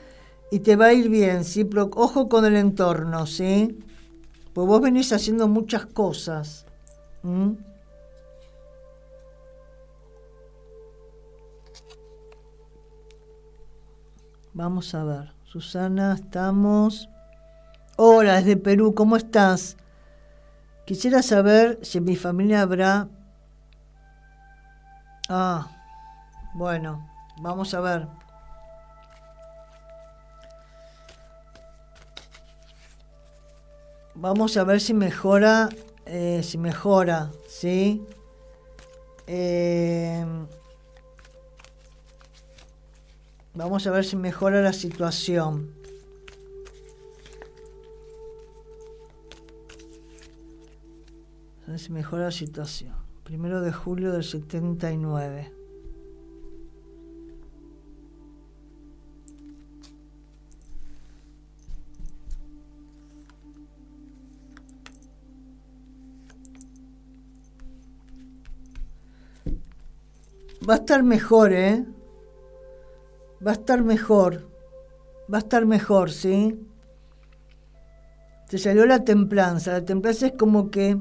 [0.50, 3.78] y te va a ir bien, sí, pero ojo con el entorno, sí.
[4.58, 6.66] Pues vos venís haciendo muchas cosas.
[14.52, 15.38] Vamos a ver.
[15.50, 17.08] Susana, estamos.
[17.96, 19.78] Hola, desde Perú, ¿cómo estás?
[20.84, 23.08] Quisiera saber si en mi familia habrá...
[25.30, 25.68] Ah,
[26.52, 27.08] bueno,
[27.40, 28.06] vamos a ver.
[34.16, 35.70] Vamos a ver si mejora,
[36.04, 38.06] eh, si mejora, ¿sí?
[39.26, 40.26] Eh,
[43.58, 45.70] vamos a ver si mejora la situación.
[51.66, 52.94] A ver si mejora la situación.
[53.24, 55.52] Primero de julio del 79.
[70.68, 71.84] Va a estar mejor, ¿eh?
[73.48, 74.46] Va a estar mejor.
[75.32, 76.61] Va a estar mejor, ¿sí?
[78.50, 79.72] Te salió la templanza.
[79.72, 81.00] La templanza es como que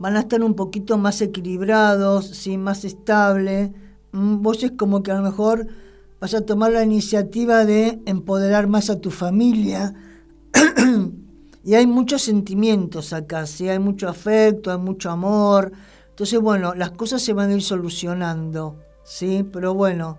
[0.00, 2.58] van a estar un poquito más equilibrados, ¿sí?
[2.58, 3.72] Más estable.
[4.10, 5.68] Mm, vos es como que a lo mejor
[6.20, 9.94] vas a tomar la iniciativa de empoderar más a tu familia.
[11.64, 13.68] y hay muchos sentimientos acá, ¿sí?
[13.68, 15.72] Hay mucho afecto, hay mucho amor
[16.16, 19.46] entonces, bueno, las cosas se van a ir solucionando, ¿sí?
[19.52, 20.16] Pero bueno,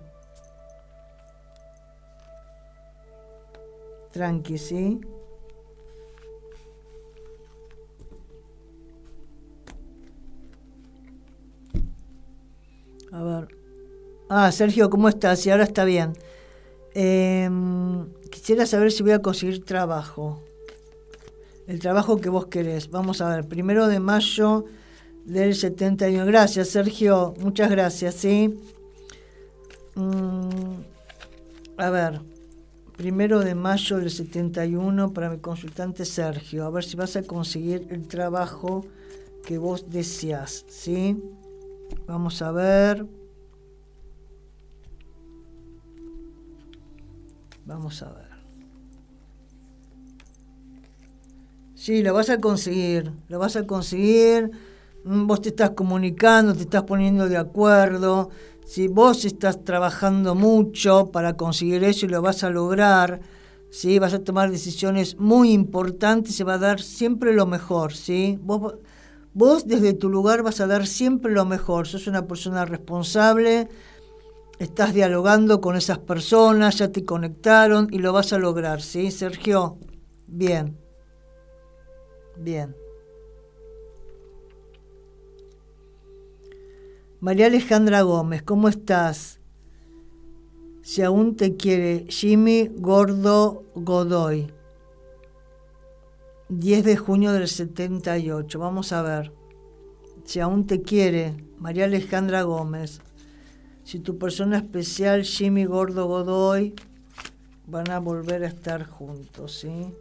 [4.18, 5.00] tranqui, ¿sí?
[13.12, 13.48] A ver.
[14.28, 15.46] Ah, Sergio, ¿cómo estás?
[15.46, 16.14] Y ahora está bien.
[16.94, 20.42] Em, quisiera saber si voy a conseguir trabajo.
[21.68, 22.90] El trabajo que vos querés.
[22.90, 24.64] Vamos a ver, primero de mayo
[25.24, 26.26] del 71.
[26.26, 27.34] Gracias, Sergio.
[27.38, 28.58] Muchas gracias, ¿sí?
[29.94, 30.80] Mm,
[31.76, 32.20] a ver,
[32.98, 36.66] primero de mayo del 71 para mi consultante Sergio.
[36.66, 38.84] A ver si vas a conseguir el trabajo
[39.46, 41.16] que vos deseas, ¿sí?
[42.08, 43.06] Vamos a ver.
[47.64, 48.28] Vamos a ver.
[51.76, 54.50] Sí, lo vas a conseguir, lo vas a conseguir
[55.04, 58.30] vos te estás comunicando, te estás poniendo de acuerdo,
[58.64, 63.20] si vos estás trabajando mucho para conseguir eso y lo vas a lograr,
[63.70, 63.98] ¿sí?
[63.98, 68.38] vas a tomar decisiones muy importantes, se va a dar siempre lo mejor, ¿sí?
[68.42, 68.74] Vos,
[69.32, 73.68] vos desde tu lugar vas a dar siempre lo mejor, sos una persona responsable,
[74.58, 79.78] estás dialogando con esas personas, ya te conectaron y lo vas a lograr, ¿sí, Sergio?
[80.26, 80.76] Bien.
[82.36, 82.87] Bien.
[87.20, 89.40] María Alejandra Gómez, ¿cómo estás?
[90.82, 94.52] Si aún te quiere, Jimmy Gordo Godoy.
[96.48, 98.56] 10 de junio del 78.
[98.60, 99.32] Vamos a ver.
[100.24, 103.00] Si aún te quiere, María Alejandra Gómez.
[103.82, 106.76] Si tu persona especial, Jimmy Gordo Godoy,
[107.66, 109.92] van a volver a estar juntos, ¿sí?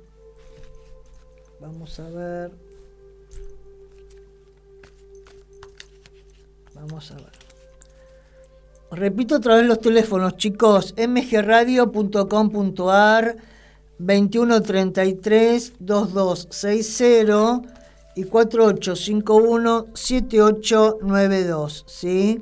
[1.60, 2.67] Vamos a ver.
[6.88, 7.32] Vamos a ver.
[8.92, 10.96] Repito otra vez los teléfonos, chicos.
[10.98, 13.36] mgradio.com.ar
[14.00, 17.62] 2133 2260
[18.16, 22.42] y 4851 7892, ¿sí?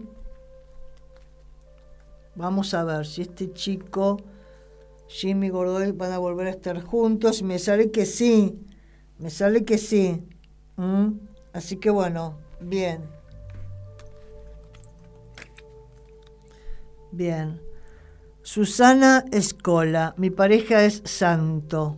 [2.35, 4.17] Vamos a ver si este chico
[5.07, 7.41] Jimmy Gordoy van a volver a estar juntos.
[7.41, 8.59] Me sale que sí.
[9.17, 10.21] Me sale que sí.
[11.53, 13.14] Así que bueno, bien.
[17.15, 17.61] Bien.
[18.41, 21.97] Susana Escola, mi pareja es Santo.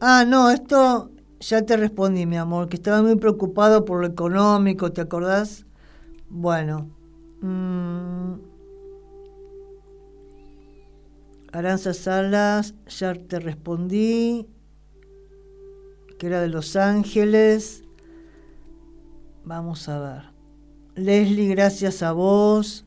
[0.00, 4.92] Ah, no, esto ya te respondí, mi amor, que estaba muy preocupado por lo económico,
[4.92, 5.64] ¿te acordás?
[6.28, 6.90] Bueno.
[7.42, 8.34] Mm.
[11.52, 14.48] Aranza Salas, ya te respondí,
[16.18, 17.84] que era de Los Ángeles.
[19.44, 20.22] Vamos a ver.
[20.96, 22.85] Leslie, gracias a vos.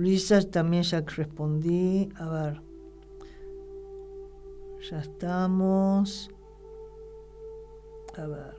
[0.00, 2.08] Luisa, también ya respondí.
[2.16, 2.62] A ver.
[4.90, 6.30] Ya estamos.
[8.16, 8.54] A ver.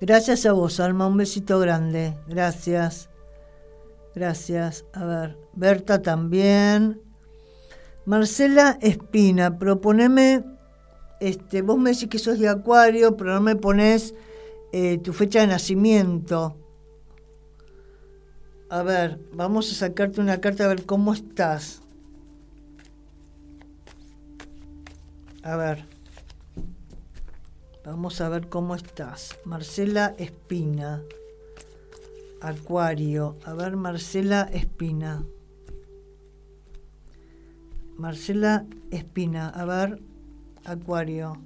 [0.00, 1.08] Gracias a vos, Alma.
[1.08, 2.16] Un besito grande.
[2.28, 3.10] Gracias.
[4.14, 4.84] Gracias.
[4.92, 5.36] A ver.
[5.52, 7.02] Berta también.
[8.04, 10.44] Marcela Espina, proponeme.
[11.18, 14.14] Este, vos me decís que sos de Acuario, pero no me pones
[14.72, 16.65] eh, tu fecha de nacimiento.
[18.68, 21.82] A ver, vamos a sacarte una carta a ver cómo estás.
[25.44, 25.84] A ver.
[27.84, 29.38] Vamos a ver cómo estás.
[29.44, 31.00] Marcela Espina.
[32.40, 33.36] Acuario.
[33.44, 35.24] A ver, Marcela Espina.
[37.96, 39.48] Marcela Espina.
[39.48, 40.02] A ver,
[40.64, 41.38] Acuario.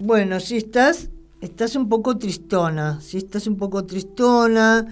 [0.00, 1.10] Bueno, si estás
[1.44, 4.86] estás un poco tristona, si estás un poco tristona,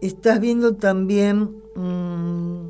[0.00, 2.68] estás viendo también, mm,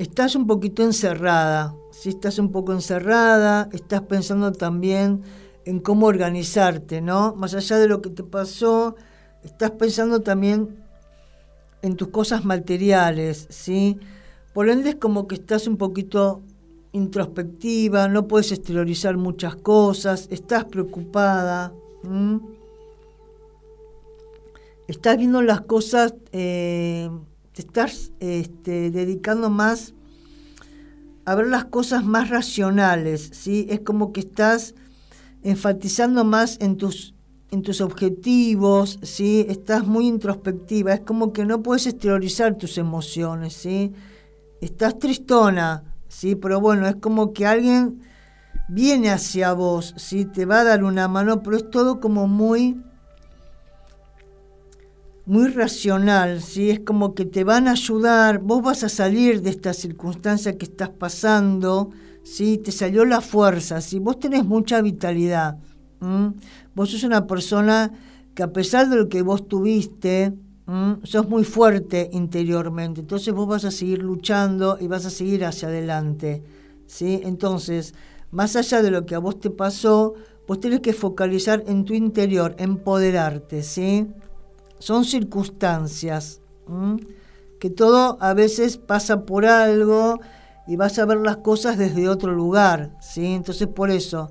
[0.00, 5.22] estás un poquito encerrada, si estás un poco encerrada, estás pensando también
[5.64, 7.36] en cómo organizarte, ¿no?
[7.36, 8.96] Más allá de lo que te pasó,
[9.44, 10.82] estás pensando también
[11.82, 13.96] en tus cosas materiales, ¿sí?
[14.52, 16.42] Por ende es como que estás un poquito
[16.90, 21.72] introspectiva, no puedes exteriorizar muchas cosas, estás preocupada,
[22.02, 22.38] ¿Mm?
[24.88, 27.08] Estás viendo las cosas, eh,
[27.52, 29.94] te estás este, dedicando más
[31.24, 33.66] a ver las cosas más racionales, ¿sí?
[33.70, 34.74] Es como que estás
[35.44, 37.14] enfatizando más en tus,
[37.52, 39.46] en tus objetivos, ¿sí?
[39.48, 43.92] Estás muy introspectiva, es como que no puedes exteriorizar tus emociones, ¿sí?
[44.60, 46.34] Estás tristona, ¿sí?
[46.34, 48.00] Pero bueno, es como que alguien
[48.68, 50.24] viene hacia vos, ¿sí?
[50.24, 52.80] te va a dar una mano, pero es todo como muy,
[55.26, 56.70] muy racional, ¿sí?
[56.70, 60.66] es como que te van a ayudar, vos vas a salir de esta circunstancia que
[60.66, 61.90] estás pasando,
[62.22, 62.58] ¿sí?
[62.58, 63.98] te salió la fuerza, ¿sí?
[63.98, 65.58] vos tenés mucha vitalidad,
[66.74, 67.92] vos sos una persona
[68.34, 70.32] que a pesar de lo que vos tuviste,
[71.02, 75.66] sos muy fuerte interiormente, entonces vos vas a seguir luchando y vas a seguir hacia
[75.66, 76.44] adelante.
[76.90, 77.20] ¿sí?
[77.24, 77.94] Entonces,
[78.30, 80.14] más allá de lo que a vos te pasó,
[80.46, 84.08] vos tenés que focalizar en tu interior, empoderarte, ¿sí?
[84.78, 86.40] Son circunstancias,
[87.58, 90.18] que todo a veces pasa por algo
[90.66, 93.26] y vas a ver las cosas desde otro lugar, ¿sí?
[93.26, 94.30] Entonces por eso,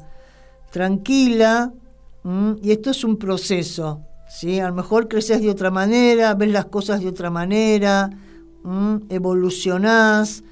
[0.71, 1.73] tranquila,
[2.61, 4.59] y esto es un proceso, ¿sí?
[4.59, 8.09] A lo mejor creces de otra manera, ves las cosas de otra manera,
[9.09, 10.43] evolucionás,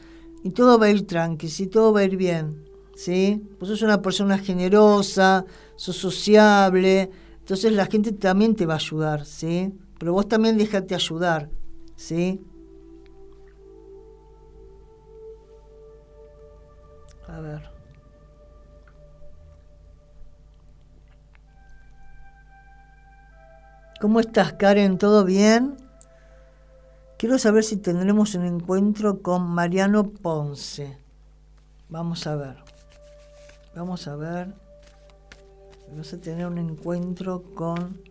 [0.44, 1.50] y todo va a ir tranqui.
[1.68, 2.67] Todo va a ir bien.
[2.98, 3.48] ¿Sí?
[3.60, 5.46] Vos sos una persona generosa,
[5.76, 9.72] sos sociable, entonces la gente también te va a ayudar, ¿sí?
[10.00, 11.48] Pero vos también déjate ayudar,
[11.96, 12.42] ¿sí?
[17.28, 17.70] A ver.
[24.02, 24.98] ¿Cómo estás, Karen?
[24.98, 25.78] ¿Todo bien?
[27.20, 30.98] Quiero saber si tendremos un encuentro con Mariano Ponce.
[31.90, 32.67] Vamos a ver.
[33.78, 34.56] Vamos a ver.
[35.88, 38.02] Vamos a tener un encuentro con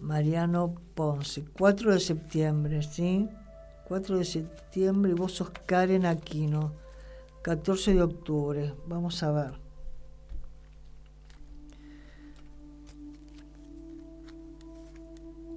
[0.00, 1.44] Mariano Ponce.
[1.52, 3.28] 4 de septiembre, ¿sí?
[3.88, 6.74] 4 de septiembre y vos sos Karen Aquino.
[7.42, 8.74] 14 de octubre.
[8.86, 9.54] Vamos a ver.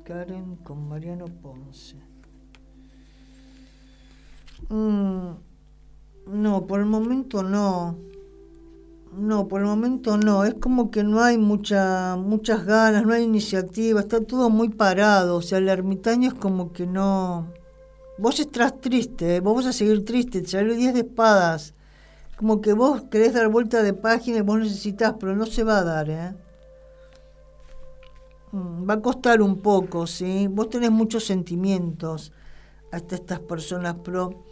[0.04, 1.96] Karen con Mariano Ponce.
[4.70, 5.30] Mm,
[6.26, 8.17] no, por el momento no.
[9.18, 10.44] No, por el momento no.
[10.44, 15.38] Es como que no hay mucha, muchas ganas, no hay iniciativa, está todo muy parado.
[15.38, 17.52] O sea, el ermitaño es como que no.
[18.20, 19.40] Vos estás triste, ¿eh?
[19.40, 21.74] vos vas a seguir triste, te salió 10 de espadas.
[22.36, 25.80] Como que vos querés dar vuelta de página y vos necesitas, pero no se va
[25.80, 26.36] a dar, ¿eh?
[28.52, 30.48] Mm, va a costar un poco, ¿sí?
[30.48, 32.32] Vos tenés muchos sentimientos
[32.92, 34.44] hasta estas personas, pero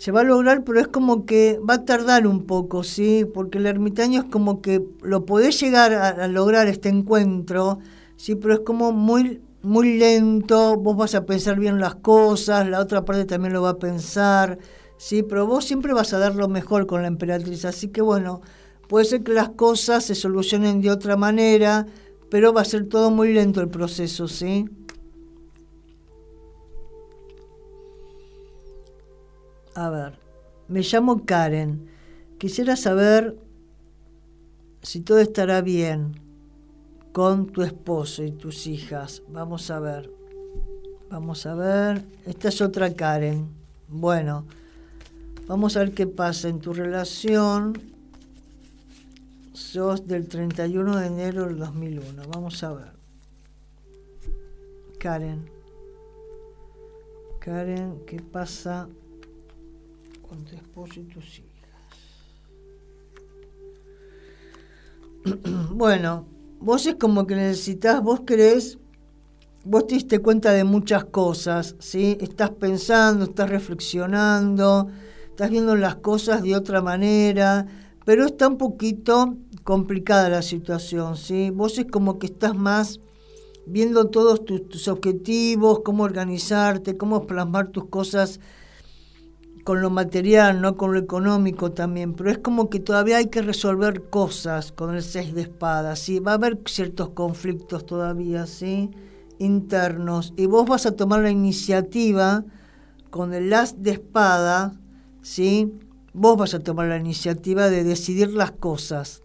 [0.00, 3.26] se va a lograr, pero es como que va a tardar un poco, ¿sí?
[3.34, 7.80] Porque el ermitaño es como que lo podés llegar a, lograr este encuentro,
[8.16, 8.34] ¿sí?
[8.34, 13.04] Pero es como muy, muy lento, vos vas a pensar bien las cosas, la otra
[13.04, 14.58] parte también lo va a pensar,
[14.96, 15.22] ¿sí?
[15.22, 18.40] Pero vos siempre vas a dar lo mejor con la emperatriz, así que bueno,
[18.88, 21.84] puede ser que las cosas se solucionen de otra manera,
[22.30, 24.64] pero va a ser todo muy lento el proceso, ¿sí?
[29.74, 30.18] A ver,
[30.68, 31.88] me llamo Karen.
[32.38, 33.36] Quisiera saber
[34.82, 36.20] si todo estará bien
[37.12, 39.22] con tu esposo y tus hijas.
[39.28, 40.10] Vamos a ver.
[41.10, 42.04] Vamos a ver.
[42.24, 43.48] Esta es otra Karen.
[43.88, 44.46] Bueno,
[45.46, 47.90] vamos a ver qué pasa en tu relación
[49.52, 52.22] sos del 31 de enero del 2001.
[52.28, 52.92] Vamos a ver.
[54.98, 55.48] Karen.
[57.40, 58.88] Karen, ¿qué pasa
[60.30, 61.50] con tu esposo y tus hijas?
[65.72, 66.24] bueno,
[66.60, 68.78] vos es como que necesitas, vos crees,
[69.64, 72.16] vos te diste cuenta de muchas cosas, ¿sí?
[72.20, 74.88] Estás pensando, estás reflexionando,
[75.28, 77.66] estás viendo las cosas de otra manera,
[78.04, 81.50] pero está un poquito complicada la situación, ¿sí?
[81.50, 83.00] Vos es como que estás más
[83.66, 88.38] viendo todos tus, objetivos, cómo organizarte, cómo plasmar tus cosas
[89.64, 93.42] con lo material, no con lo económico también, pero es como que todavía hay que
[93.42, 96.18] resolver cosas con el seis de espadas, ¿sí?
[96.18, 98.90] Va a haber ciertos conflictos todavía, ¿sí?
[99.38, 102.44] Internos, y vos vas a tomar la iniciativa
[103.10, 104.78] con el as de espada,
[105.22, 105.72] ¿sí?
[106.12, 109.22] Vos vas a tomar la iniciativa de decidir las cosas.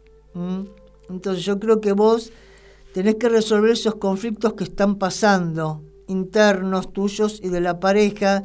[1.10, 2.32] Entonces yo creo que vos
[2.94, 8.44] tenés que resolver esos conflictos que están pasando, internos tuyos y de la pareja,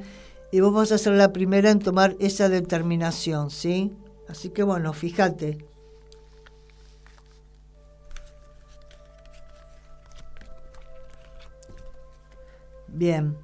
[0.53, 3.93] y vos vas a ser la primera en tomar esa determinación, ¿sí?
[4.29, 5.59] Así que bueno, fíjate.
[12.89, 13.37] Bien.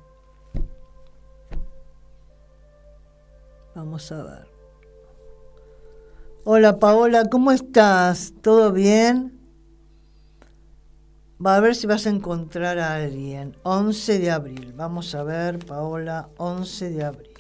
[3.75, 4.49] Vamos a ver.
[6.45, 8.33] Hola Paola, ¿cómo estás?
[8.41, 9.36] ¿Todo bien?
[11.45, 13.57] Va a ver si vas a encontrar a alguien.
[13.63, 14.73] 11 de abril.
[14.75, 17.31] Vamos a ver, Paola, 11 de abril.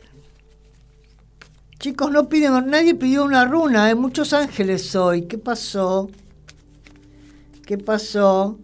[1.78, 3.94] Chicos, no piden, nadie pidió una runa, hay ¿eh?
[3.94, 5.22] muchos ángeles hoy.
[5.22, 6.10] ¿Qué pasó?
[7.64, 8.58] ¿Qué pasó?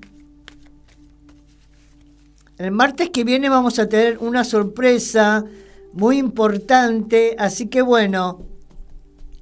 [2.56, 5.44] El martes que viene vamos a tener una sorpresa
[5.92, 8.40] muy importante, así que bueno,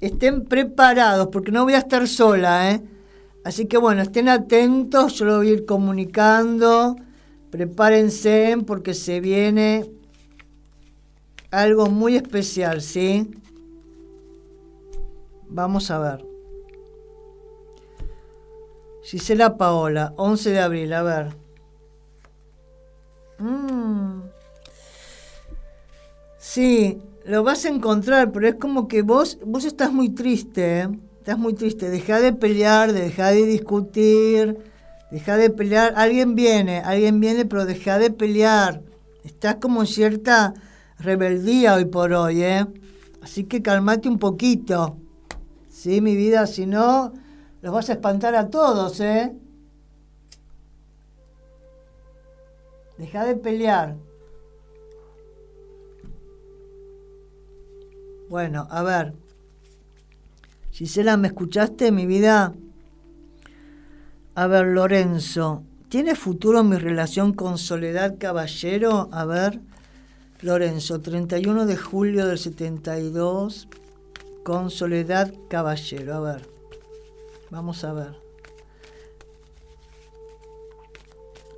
[0.01, 2.83] estén preparados, porque no voy a estar sola, ¿eh?
[3.45, 6.97] Así que bueno, estén atentos, yo lo voy a ir comunicando,
[7.51, 9.91] prepárense porque se viene
[11.51, 13.31] algo muy especial, ¿sí?
[15.49, 16.25] Vamos a ver.
[19.03, 21.37] Gisela Paola, 11 de abril, a ver.
[23.39, 24.21] Mm.
[26.39, 30.89] Sí, lo vas a encontrar, pero es como que vos, vos estás muy triste, ¿eh?
[31.31, 31.91] Estás muy triste.
[31.91, 34.59] Deja de pelear, deja de discutir,
[35.13, 35.93] deja de pelear.
[35.97, 38.83] Alguien viene, alguien viene, pero deja de pelear.
[39.23, 40.55] Estás como en cierta
[40.99, 42.67] rebeldía hoy por hoy, ¿eh?
[43.23, 44.97] Así que calmate un poquito.
[45.69, 47.13] Sí, mi vida, si no,
[47.63, 49.33] los vas a espantar a todos, ¿eh?
[52.99, 53.97] Deja de pelear.
[58.29, 59.20] Bueno, a ver.
[60.81, 62.55] Gisela, ¿me escuchaste, mi vida?
[64.35, 69.11] A ver, Lorenzo, ¿tiene futuro mi relación con Soledad Caballero?
[69.13, 69.61] A ver,
[70.41, 73.69] Lorenzo, 31 de julio del 72,
[74.43, 76.15] con Soledad Caballero.
[76.15, 76.49] A ver,
[77.51, 78.15] vamos a ver.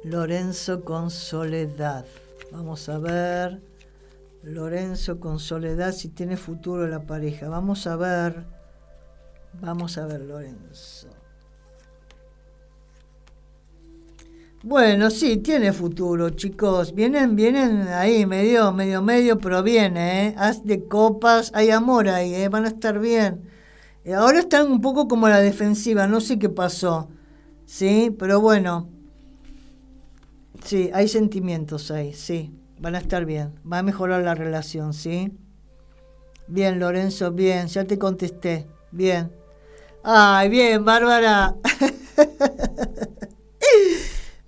[0.03, 2.07] Lorenzo con Soledad.
[2.51, 3.63] Vamos a ver.
[4.43, 7.49] Lorenzo con Soledad, si tiene futuro la pareja.
[7.49, 8.62] Vamos a ver.
[9.61, 11.09] Vamos a ver, Lorenzo.
[14.65, 16.95] Bueno, sí, tiene futuro, chicos.
[16.95, 20.35] Vienen, vienen ahí, medio, medio, medio, pero viene, ¿eh?
[20.39, 22.49] Haz de copas, hay amor ahí, ¿eh?
[22.49, 23.43] Van a estar bien.
[24.05, 27.09] Eh, ahora están un poco como la defensiva, no sé qué pasó.
[27.67, 28.89] Sí, pero bueno.
[30.65, 32.53] Sí, hay sentimientos ahí, sí.
[32.79, 33.55] Van a estar bien.
[33.71, 35.33] Va a mejorar la relación, ¿sí?
[36.47, 37.67] Bien, Lorenzo, bien.
[37.67, 38.69] Ya te contesté.
[38.93, 39.42] Bien.
[40.05, 41.55] Ay, bien, Bárbara.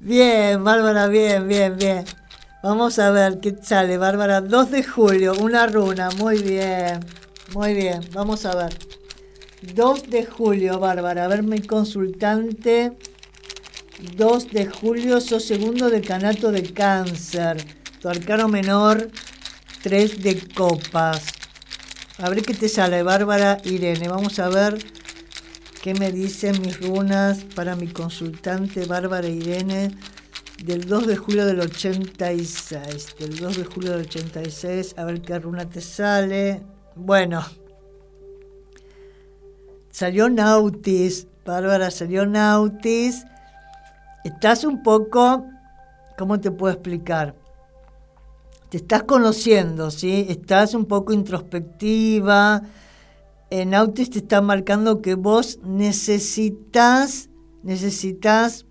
[0.00, 2.04] Bien, Bárbara, bien, bien, bien.
[2.62, 4.42] Vamos a ver qué sale, Bárbara.
[4.42, 6.10] 2 de julio, una runa.
[6.18, 7.00] Muy bien,
[7.54, 8.00] muy bien.
[8.12, 8.76] Vamos a ver.
[9.62, 11.24] 2 de julio, Bárbara.
[11.24, 12.98] A ver, mi consultante.
[14.16, 17.64] 2 de julio, sos segundo decanato de cáncer.
[18.00, 19.08] Tu arcano menor,
[19.82, 21.22] 3 de copas.
[22.18, 24.06] A ver qué te sale, Bárbara Irene.
[24.08, 24.76] Vamos a ver
[25.84, 29.94] qué me dicen mis runas para mi consultante Bárbara Irene
[30.64, 33.16] del 2 de julio del 86.
[33.18, 34.94] Del 2 de julio del 86.
[34.96, 36.62] A ver qué runa te sale.
[36.96, 37.44] Bueno.
[39.90, 41.26] Salió Nautis.
[41.44, 43.26] Bárbara, salió Nautis.
[44.24, 45.44] Estás un poco...
[46.16, 47.34] ¿Cómo te puedo explicar?
[48.70, 50.26] te estás conociendo, ¿sí?
[50.30, 52.62] Estás un poco introspectiva.
[53.50, 57.28] En Autis te está marcando que vos necesitas,
[57.62, 58.66] necesitas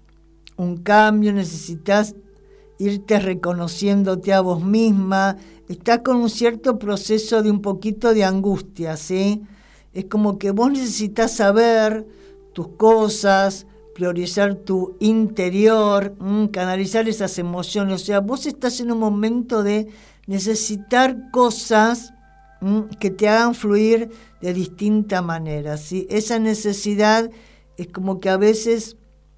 [0.58, 2.16] un cambio, necesitas
[2.80, 5.38] irte reconociéndote a vos misma.
[5.70, 9.44] Estás con un cierto proceso de un poquito de angustia, ¿sí?
[9.94, 12.08] Es como que vos necesitas saber
[12.54, 18.02] tus cosas, priorizar tu interior, mm, canalizar esas emociones.
[18.02, 19.88] O sea, vos estás en un momento de
[20.26, 22.14] necesitar cosas
[23.00, 24.10] que te hagan fluir
[24.42, 25.78] de distinta manera.
[25.78, 26.08] ¿sí?
[26.10, 27.30] Esa necesidad
[27.78, 28.98] es como que a veces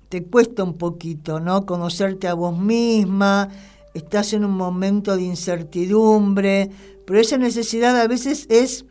[0.10, 1.66] te cuesta un poquito, ¿no?
[1.66, 3.50] Conocerte a vos misma,
[3.94, 6.70] estás en un momento de incertidumbre,
[7.06, 8.86] pero esa necesidad a veces es,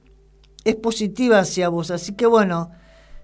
[0.64, 1.90] es positiva hacia vos.
[1.90, 2.70] Así que bueno,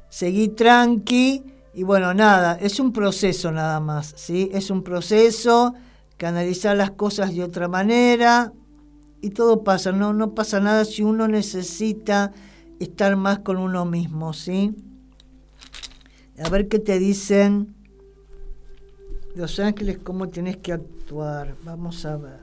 [0.09, 1.45] seguí tranqui
[1.75, 4.51] y bueno, nada, es un proceso nada más, ¿sí?
[4.53, 5.75] Es un proceso,
[6.17, 8.53] canalizar las cosas de otra manera
[9.21, 12.33] y todo pasa, no, no pasa nada si uno necesita
[12.79, 14.75] estar más con uno mismo, ¿sí?
[16.43, 17.75] A ver qué te dicen
[19.35, 21.55] los ángeles, cómo tienes que actuar.
[21.65, 22.41] Vamos a ver.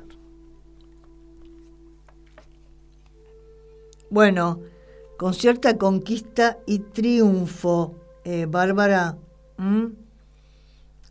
[4.09, 4.61] Bueno,
[5.17, 9.17] con cierta conquista y triunfo eh, Bárbara,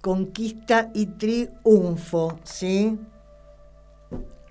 [0.00, 2.98] conquista y triunfo, ¿sí?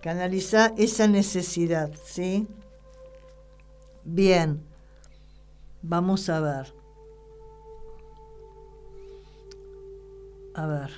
[0.05, 2.47] Canaliza esa necesidad, ¿sí?
[4.03, 4.61] Bien,
[5.81, 6.75] vamos a ver.
[10.53, 10.91] A ver.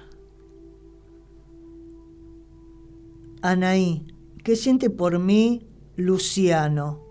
[3.41, 4.05] Anaí,
[4.43, 7.01] ¿qué siente por mí Luciano?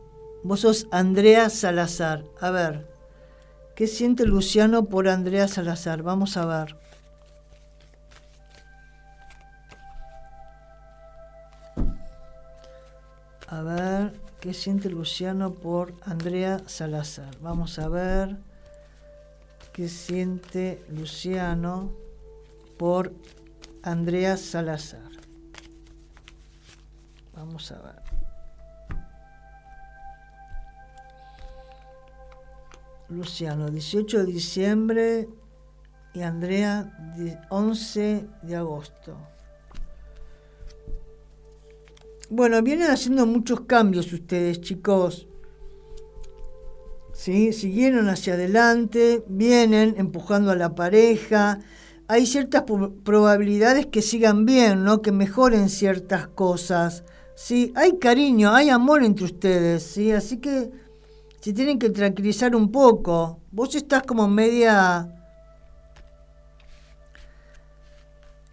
[0.45, 2.27] Vos sos Andrea Salazar.
[2.43, 2.91] A ver.
[3.75, 6.03] ¿Qué siente Luciano por Andrea Salazar?
[6.03, 6.77] Vamos a ver.
[13.57, 17.39] A ver, ¿qué siente Luciano por Andrea Salazar?
[17.41, 18.37] Vamos a ver
[19.73, 21.91] qué siente Luciano
[22.79, 23.15] por
[23.83, 25.11] Andrea Salazar.
[27.35, 28.03] Vamos a ver.
[33.09, 35.29] Luciano, 18 de diciembre
[36.13, 36.93] y Andrea,
[37.49, 39.17] 11 de agosto.
[42.29, 45.29] Bueno, vienen haciendo muchos cambios ustedes, chicos.
[47.13, 47.53] ¿Sí?
[47.53, 51.61] Siguieron hacia adelante, vienen empujando a la pareja.
[52.09, 52.65] Hay ciertas
[53.05, 55.03] probabilidades que sigan bien, ¿no?
[55.03, 57.05] Que mejoren ciertas cosas.
[57.37, 60.11] Sí, hay cariño, hay amor entre ustedes, ¿sí?
[60.11, 60.71] Así que
[61.41, 63.41] se tienen que tranquilizar un poco.
[63.53, 65.16] Vos estás como media...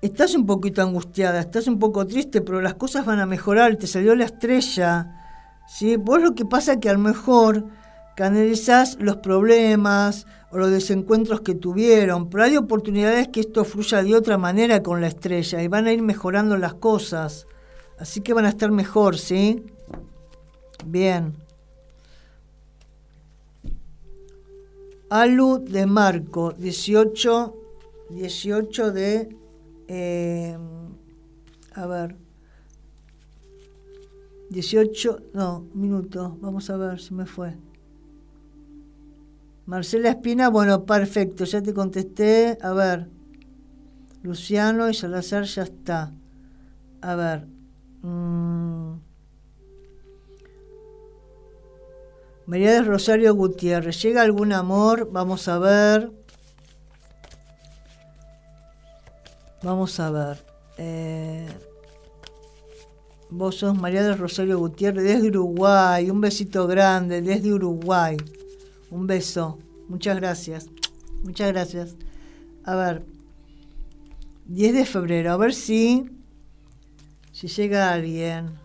[0.04, 3.88] Estás un poquito angustiada, estás un poco triste, pero las cosas van a mejorar, te
[3.88, 5.62] salió la estrella.
[5.66, 5.96] ¿sí?
[5.96, 7.68] Vos lo que pasa es que a lo mejor
[8.18, 14.14] canalizás los problemas o los desencuentros que tuvieron, pero hay oportunidades que esto fluya de
[14.14, 17.48] otra manera con la estrella y van a ir mejorando las cosas.
[17.98, 19.64] Así que van a estar mejor, ¿sí?
[20.86, 21.34] Bien.
[25.10, 27.56] Alu de Marco, 18,
[28.10, 29.43] 18 de...
[29.96, 30.58] Eh,
[31.76, 32.16] a ver.
[34.50, 37.56] 18, no, minuto, vamos a ver si me fue.
[39.68, 42.58] Marcela Espina, bueno, perfecto, ya te contesté.
[42.62, 43.08] A ver.
[44.24, 46.12] Luciano y Salazar ya está.
[47.02, 47.46] A ver.
[48.02, 48.94] Mm.
[52.48, 55.10] María de Rosario Gutiérrez, ¿llega algún amor?
[55.12, 56.23] Vamos a ver.
[59.64, 60.46] Vamos a ver.
[60.78, 61.48] Eh,
[63.30, 66.10] vos sos María de Rosario Gutiérrez desde Uruguay.
[66.10, 68.18] Un besito grande desde Uruguay.
[68.92, 69.58] Un beso.
[69.88, 70.70] Muchas gracias.
[71.24, 71.96] Muchas gracias.
[72.66, 73.06] A ver.
[74.46, 76.10] 10 de febrero, a ver si,
[77.32, 78.63] si llega alguien.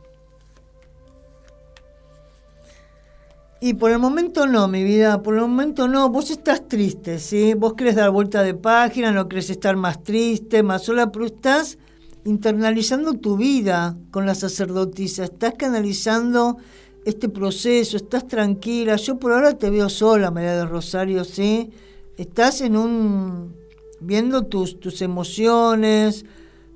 [3.61, 6.09] Y por el momento no, mi vida, por el momento no.
[6.11, 7.55] Vos estás triste, ¿sí?
[7.55, 11.77] Vos querés dar vuelta de página, no querés estar más triste, más sola, pero estás
[12.25, 16.59] internalizando tu vida con la sacerdotisa, estás canalizando
[17.05, 18.95] este proceso, estás tranquila.
[18.95, 21.71] Yo por ahora te veo sola, María de Rosario, ¿sí?
[22.17, 23.57] Estás en un.
[24.01, 26.25] viendo tus, tus emociones,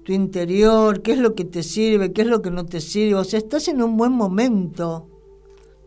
[0.02, 3.14] tu interior, qué es lo que te sirve, qué es lo que no te sirve.
[3.14, 5.11] O sea, estás en un buen momento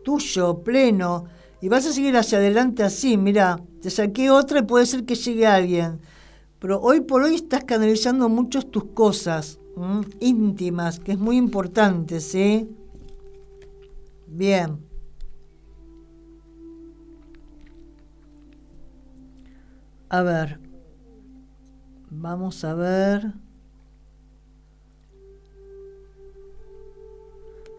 [0.06, 1.24] tuyo, pleno,
[1.60, 5.16] y vas a seguir hacia adelante así, mira, te saqué otra y puede ser que
[5.16, 5.98] llegue alguien.
[6.60, 9.58] Pero hoy por hoy estás canalizando muchas tus cosas
[10.20, 12.70] íntimas, que es muy importante, ¿sí?
[14.28, 14.78] Bien.
[20.08, 20.60] A ver.
[22.10, 23.32] Vamos a ver.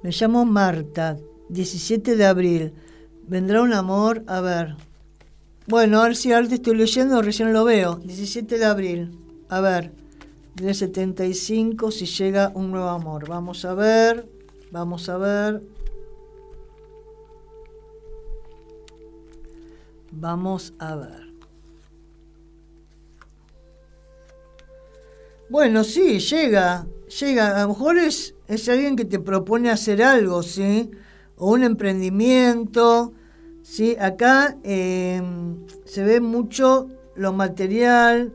[0.04, 1.18] Me llamo Marta.
[1.50, 2.74] 17 de abril.
[3.28, 4.76] Vendrá un amor, a ver.
[5.68, 7.96] Bueno, a ver si ahora te estoy leyendo, recién lo veo.
[7.96, 9.18] 17 de abril.
[9.50, 9.92] A ver,
[10.56, 13.28] del 75, si llega un nuevo amor.
[13.28, 14.28] Vamos a ver,
[14.72, 15.62] vamos a ver.
[20.12, 21.28] Vamos a ver.
[25.50, 26.88] Bueno, sí, llega,
[27.20, 27.58] llega.
[27.58, 30.92] A lo mejor es, es alguien que te propone hacer algo, ¿sí?
[31.38, 33.14] O un emprendimiento.
[33.62, 33.96] ¿sí?
[34.00, 38.34] Acá em, se ve mucho lo material,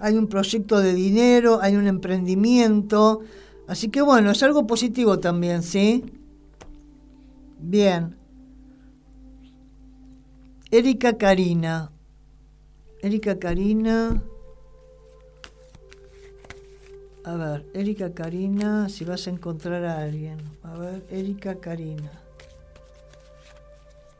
[0.00, 3.20] hay un proyecto de dinero, hay un emprendimiento.
[3.66, 6.04] Así que bueno, es algo positivo también, ¿sí?
[7.58, 8.16] Bien.
[10.70, 11.90] Erika Karina.
[13.00, 14.22] Erika Karina.
[17.26, 20.38] A ver, Erika Karina, si vas a encontrar a alguien.
[20.62, 22.12] A ver, Erika Karina.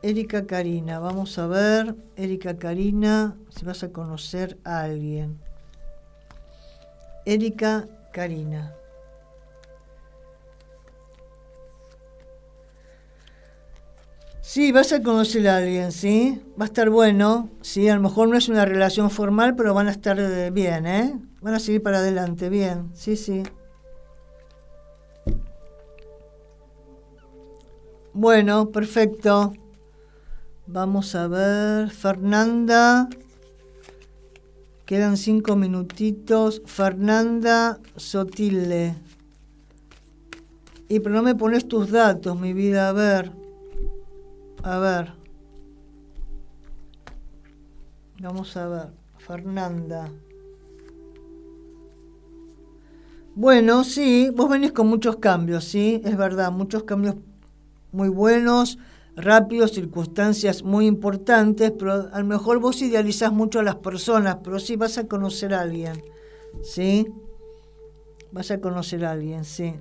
[0.01, 1.95] Erika Karina, vamos a ver.
[2.17, 5.39] Erika Karina, si vas a conocer a alguien.
[7.23, 8.75] Erika Karina.
[14.49, 16.41] Sí, vas a conocer a alguien, ¿sí?
[16.57, 19.89] Va a estar bueno, sí, a lo mejor no es una relación formal, pero van
[19.89, 21.19] a estar eh, bien, ¿eh?
[21.41, 23.43] Van a seguir para adelante, bien, sí, sí.
[28.13, 29.51] Bueno, perfecto.
[30.65, 33.09] Vamos a ver, Fernanda.
[34.85, 36.61] Quedan cinco minutitos.
[36.65, 38.95] Fernanda Sotile.
[40.87, 43.36] Y pero no me pones tus datos, mi vida, a ver.
[44.67, 45.13] A ver.
[48.19, 48.87] Vamos a ver.
[49.17, 50.11] Fernanda.
[53.33, 57.15] Bueno, sí, vos venís con muchos cambios, sí, es verdad, muchos cambios
[57.93, 58.77] muy buenos,
[59.15, 64.59] rápidos, circunstancias muy importantes, pero a lo mejor vos idealizás mucho a las personas, pero
[64.59, 66.01] sí vas a conocer a alguien,
[66.63, 67.07] ¿sí?
[68.31, 69.75] Vas a conocer a alguien, sí.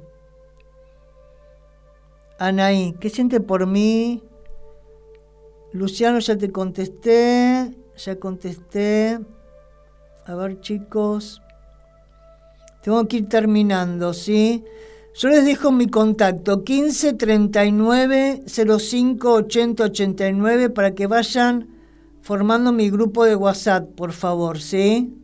[2.39, 4.23] Anaí, ¿qué siente por mí?
[5.73, 9.19] Luciano, ya te contesté, ya contesté.
[10.25, 11.43] A ver, chicos.
[12.83, 14.65] Tengo que ir terminando, ¿sí?
[15.15, 21.69] Yo les dejo mi contacto 15 39 05 80 89 para que vayan
[22.21, 25.17] formando mi grupo de WhatsApp, por favor, ¿sí?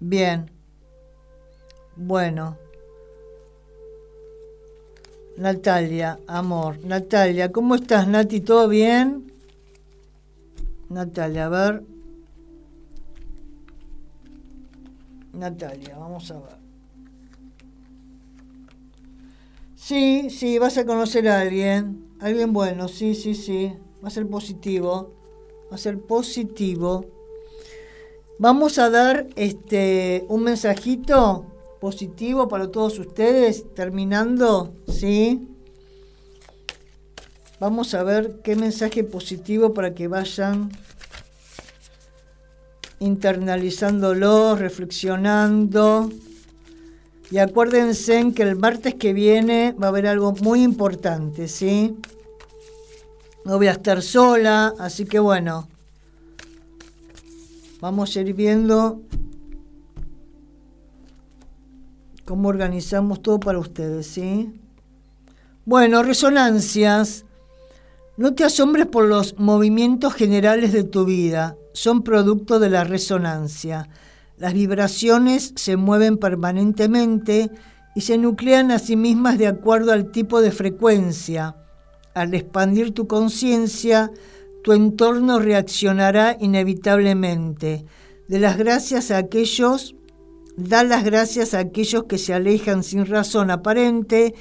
[0.00, 0.50] Bien.
[1.96, 2.63] Bueno.
[5.36, 6.78] Natalia, amor.
[6.84, 8.40] Natalia, ¿cómo estás, Nati?
[8.40, 9.32] ¿Todo bien?
[10.88, 11.82] Natalia, a ver.
[15.32, 16.56] Natalia, vamos a ver.
[19.74, 22.06] Sí, sí, vas a conocer a alguien.
[22.20, 23.72] Alguien bueno, sí, sí, sí.
[24.02, 25.12] Va a ser positivo.
[25.70, 27.06] Va a ser positivo.
[28.38, 31.46] Vamos a dar este un mensajito
[31.84, 35.46] positivo para todos ustedes, terminando, ¿sí?
[37.60, 40.70] Vamos a ver qué mensaje positivo para que vayan
[43.00, 46.08] internalizándolo, reflexionando.
[47.30, 51.98] Y acuérdense que el martes que viene va a haber algo muy importante, ¿sí?
[53.44, 55.68] No voy a estar sola, así que bueno,
[57.82, 59.02] vamos a ir viendo
[62.24, 64.52] cómo organizamos todo para ustedes, ¿sí?
[65.64, 67.24] Bueno, resonancias.
[68.16, 73.88] No te asombres por los movimientos generales de tu vida, son producto de la resonancia.
[74.38, 77.50] Las vibraciones se mueven permanentemente
[77.94, 81.56] y se nuclean a sí mismas de acuerdo al tipo de frecuencia.
[82.14, 84.10] Al expandir tu conciencia,
[84.62, 87.84] tu entorno reaccionará inevitablemente.
[88.28, 89.94] De las gracias a aquellos,
[90.56, 94.34] da las gracias a aquellos que se alejan sin razón aparente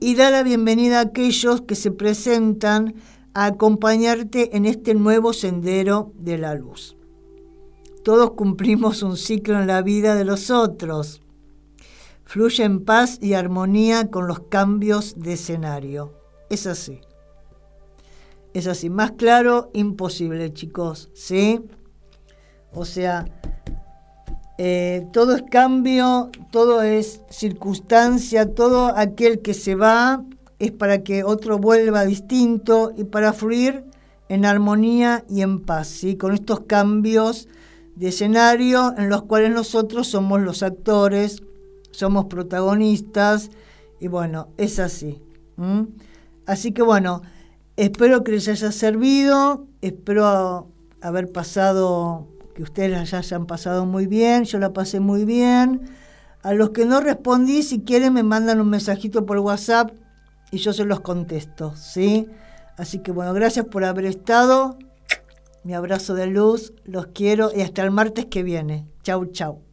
[0.00, 2.94] y da la bienvenida a aquellos que se presentan
[3.34, 6.96] a acompañarte en este nuevo sendero de la luz.
[8.04, 11.20] Todos cumplimos un ciclo en la vida de los otros.
[12.24, 16.14] Fluye en paz y armonía con los cambios de escenario.
[16.48, 17.00] Es así.
[18.54, 18.88] Es así.
[18.88, 21.10] Más claro, imposible, chicos.
[21.12, 21.60] ¿Sí?
[22.72, 23.37] O sea,
[24.60, 30.24] eh, todo es cambio, todo es circunstancia, todo aquel que se va
[30.58, 33.84] es para que otro vuelva distinto y para fluir
[34.28, 36.16] en armonía y en paz, ¿sí?
[36.16, 37.48] con estos cambios
[37.94, 41.42] de escenario en los cuales nosotros somos los actores,
[41.92, 43.50] somos protagonistas
[44.00, 45.22] y bueno, es así.
[46.46, 47.22] Así que bueno,
[47.76, 50.66] espero que les haya servido, espero
[51.00, 52.26] haber pasado
[52.58, 55.90] que ustedes ya hayan pasado muy bien, yo la pasé muy bien.
[56.42, 59.92] A los que no respondí, si quieren me mandan un mensajito por WhatsApp
[60.50, 62.26] y yo se los contesto, ¿sí?
[62.76, 64.76] Así que bueno, gracias por haber estado.
[65.62, 68.88] Mi abrazo de luz, los quiero y hasta el martes que viene.
[69.04, 69.67] Chau, chau.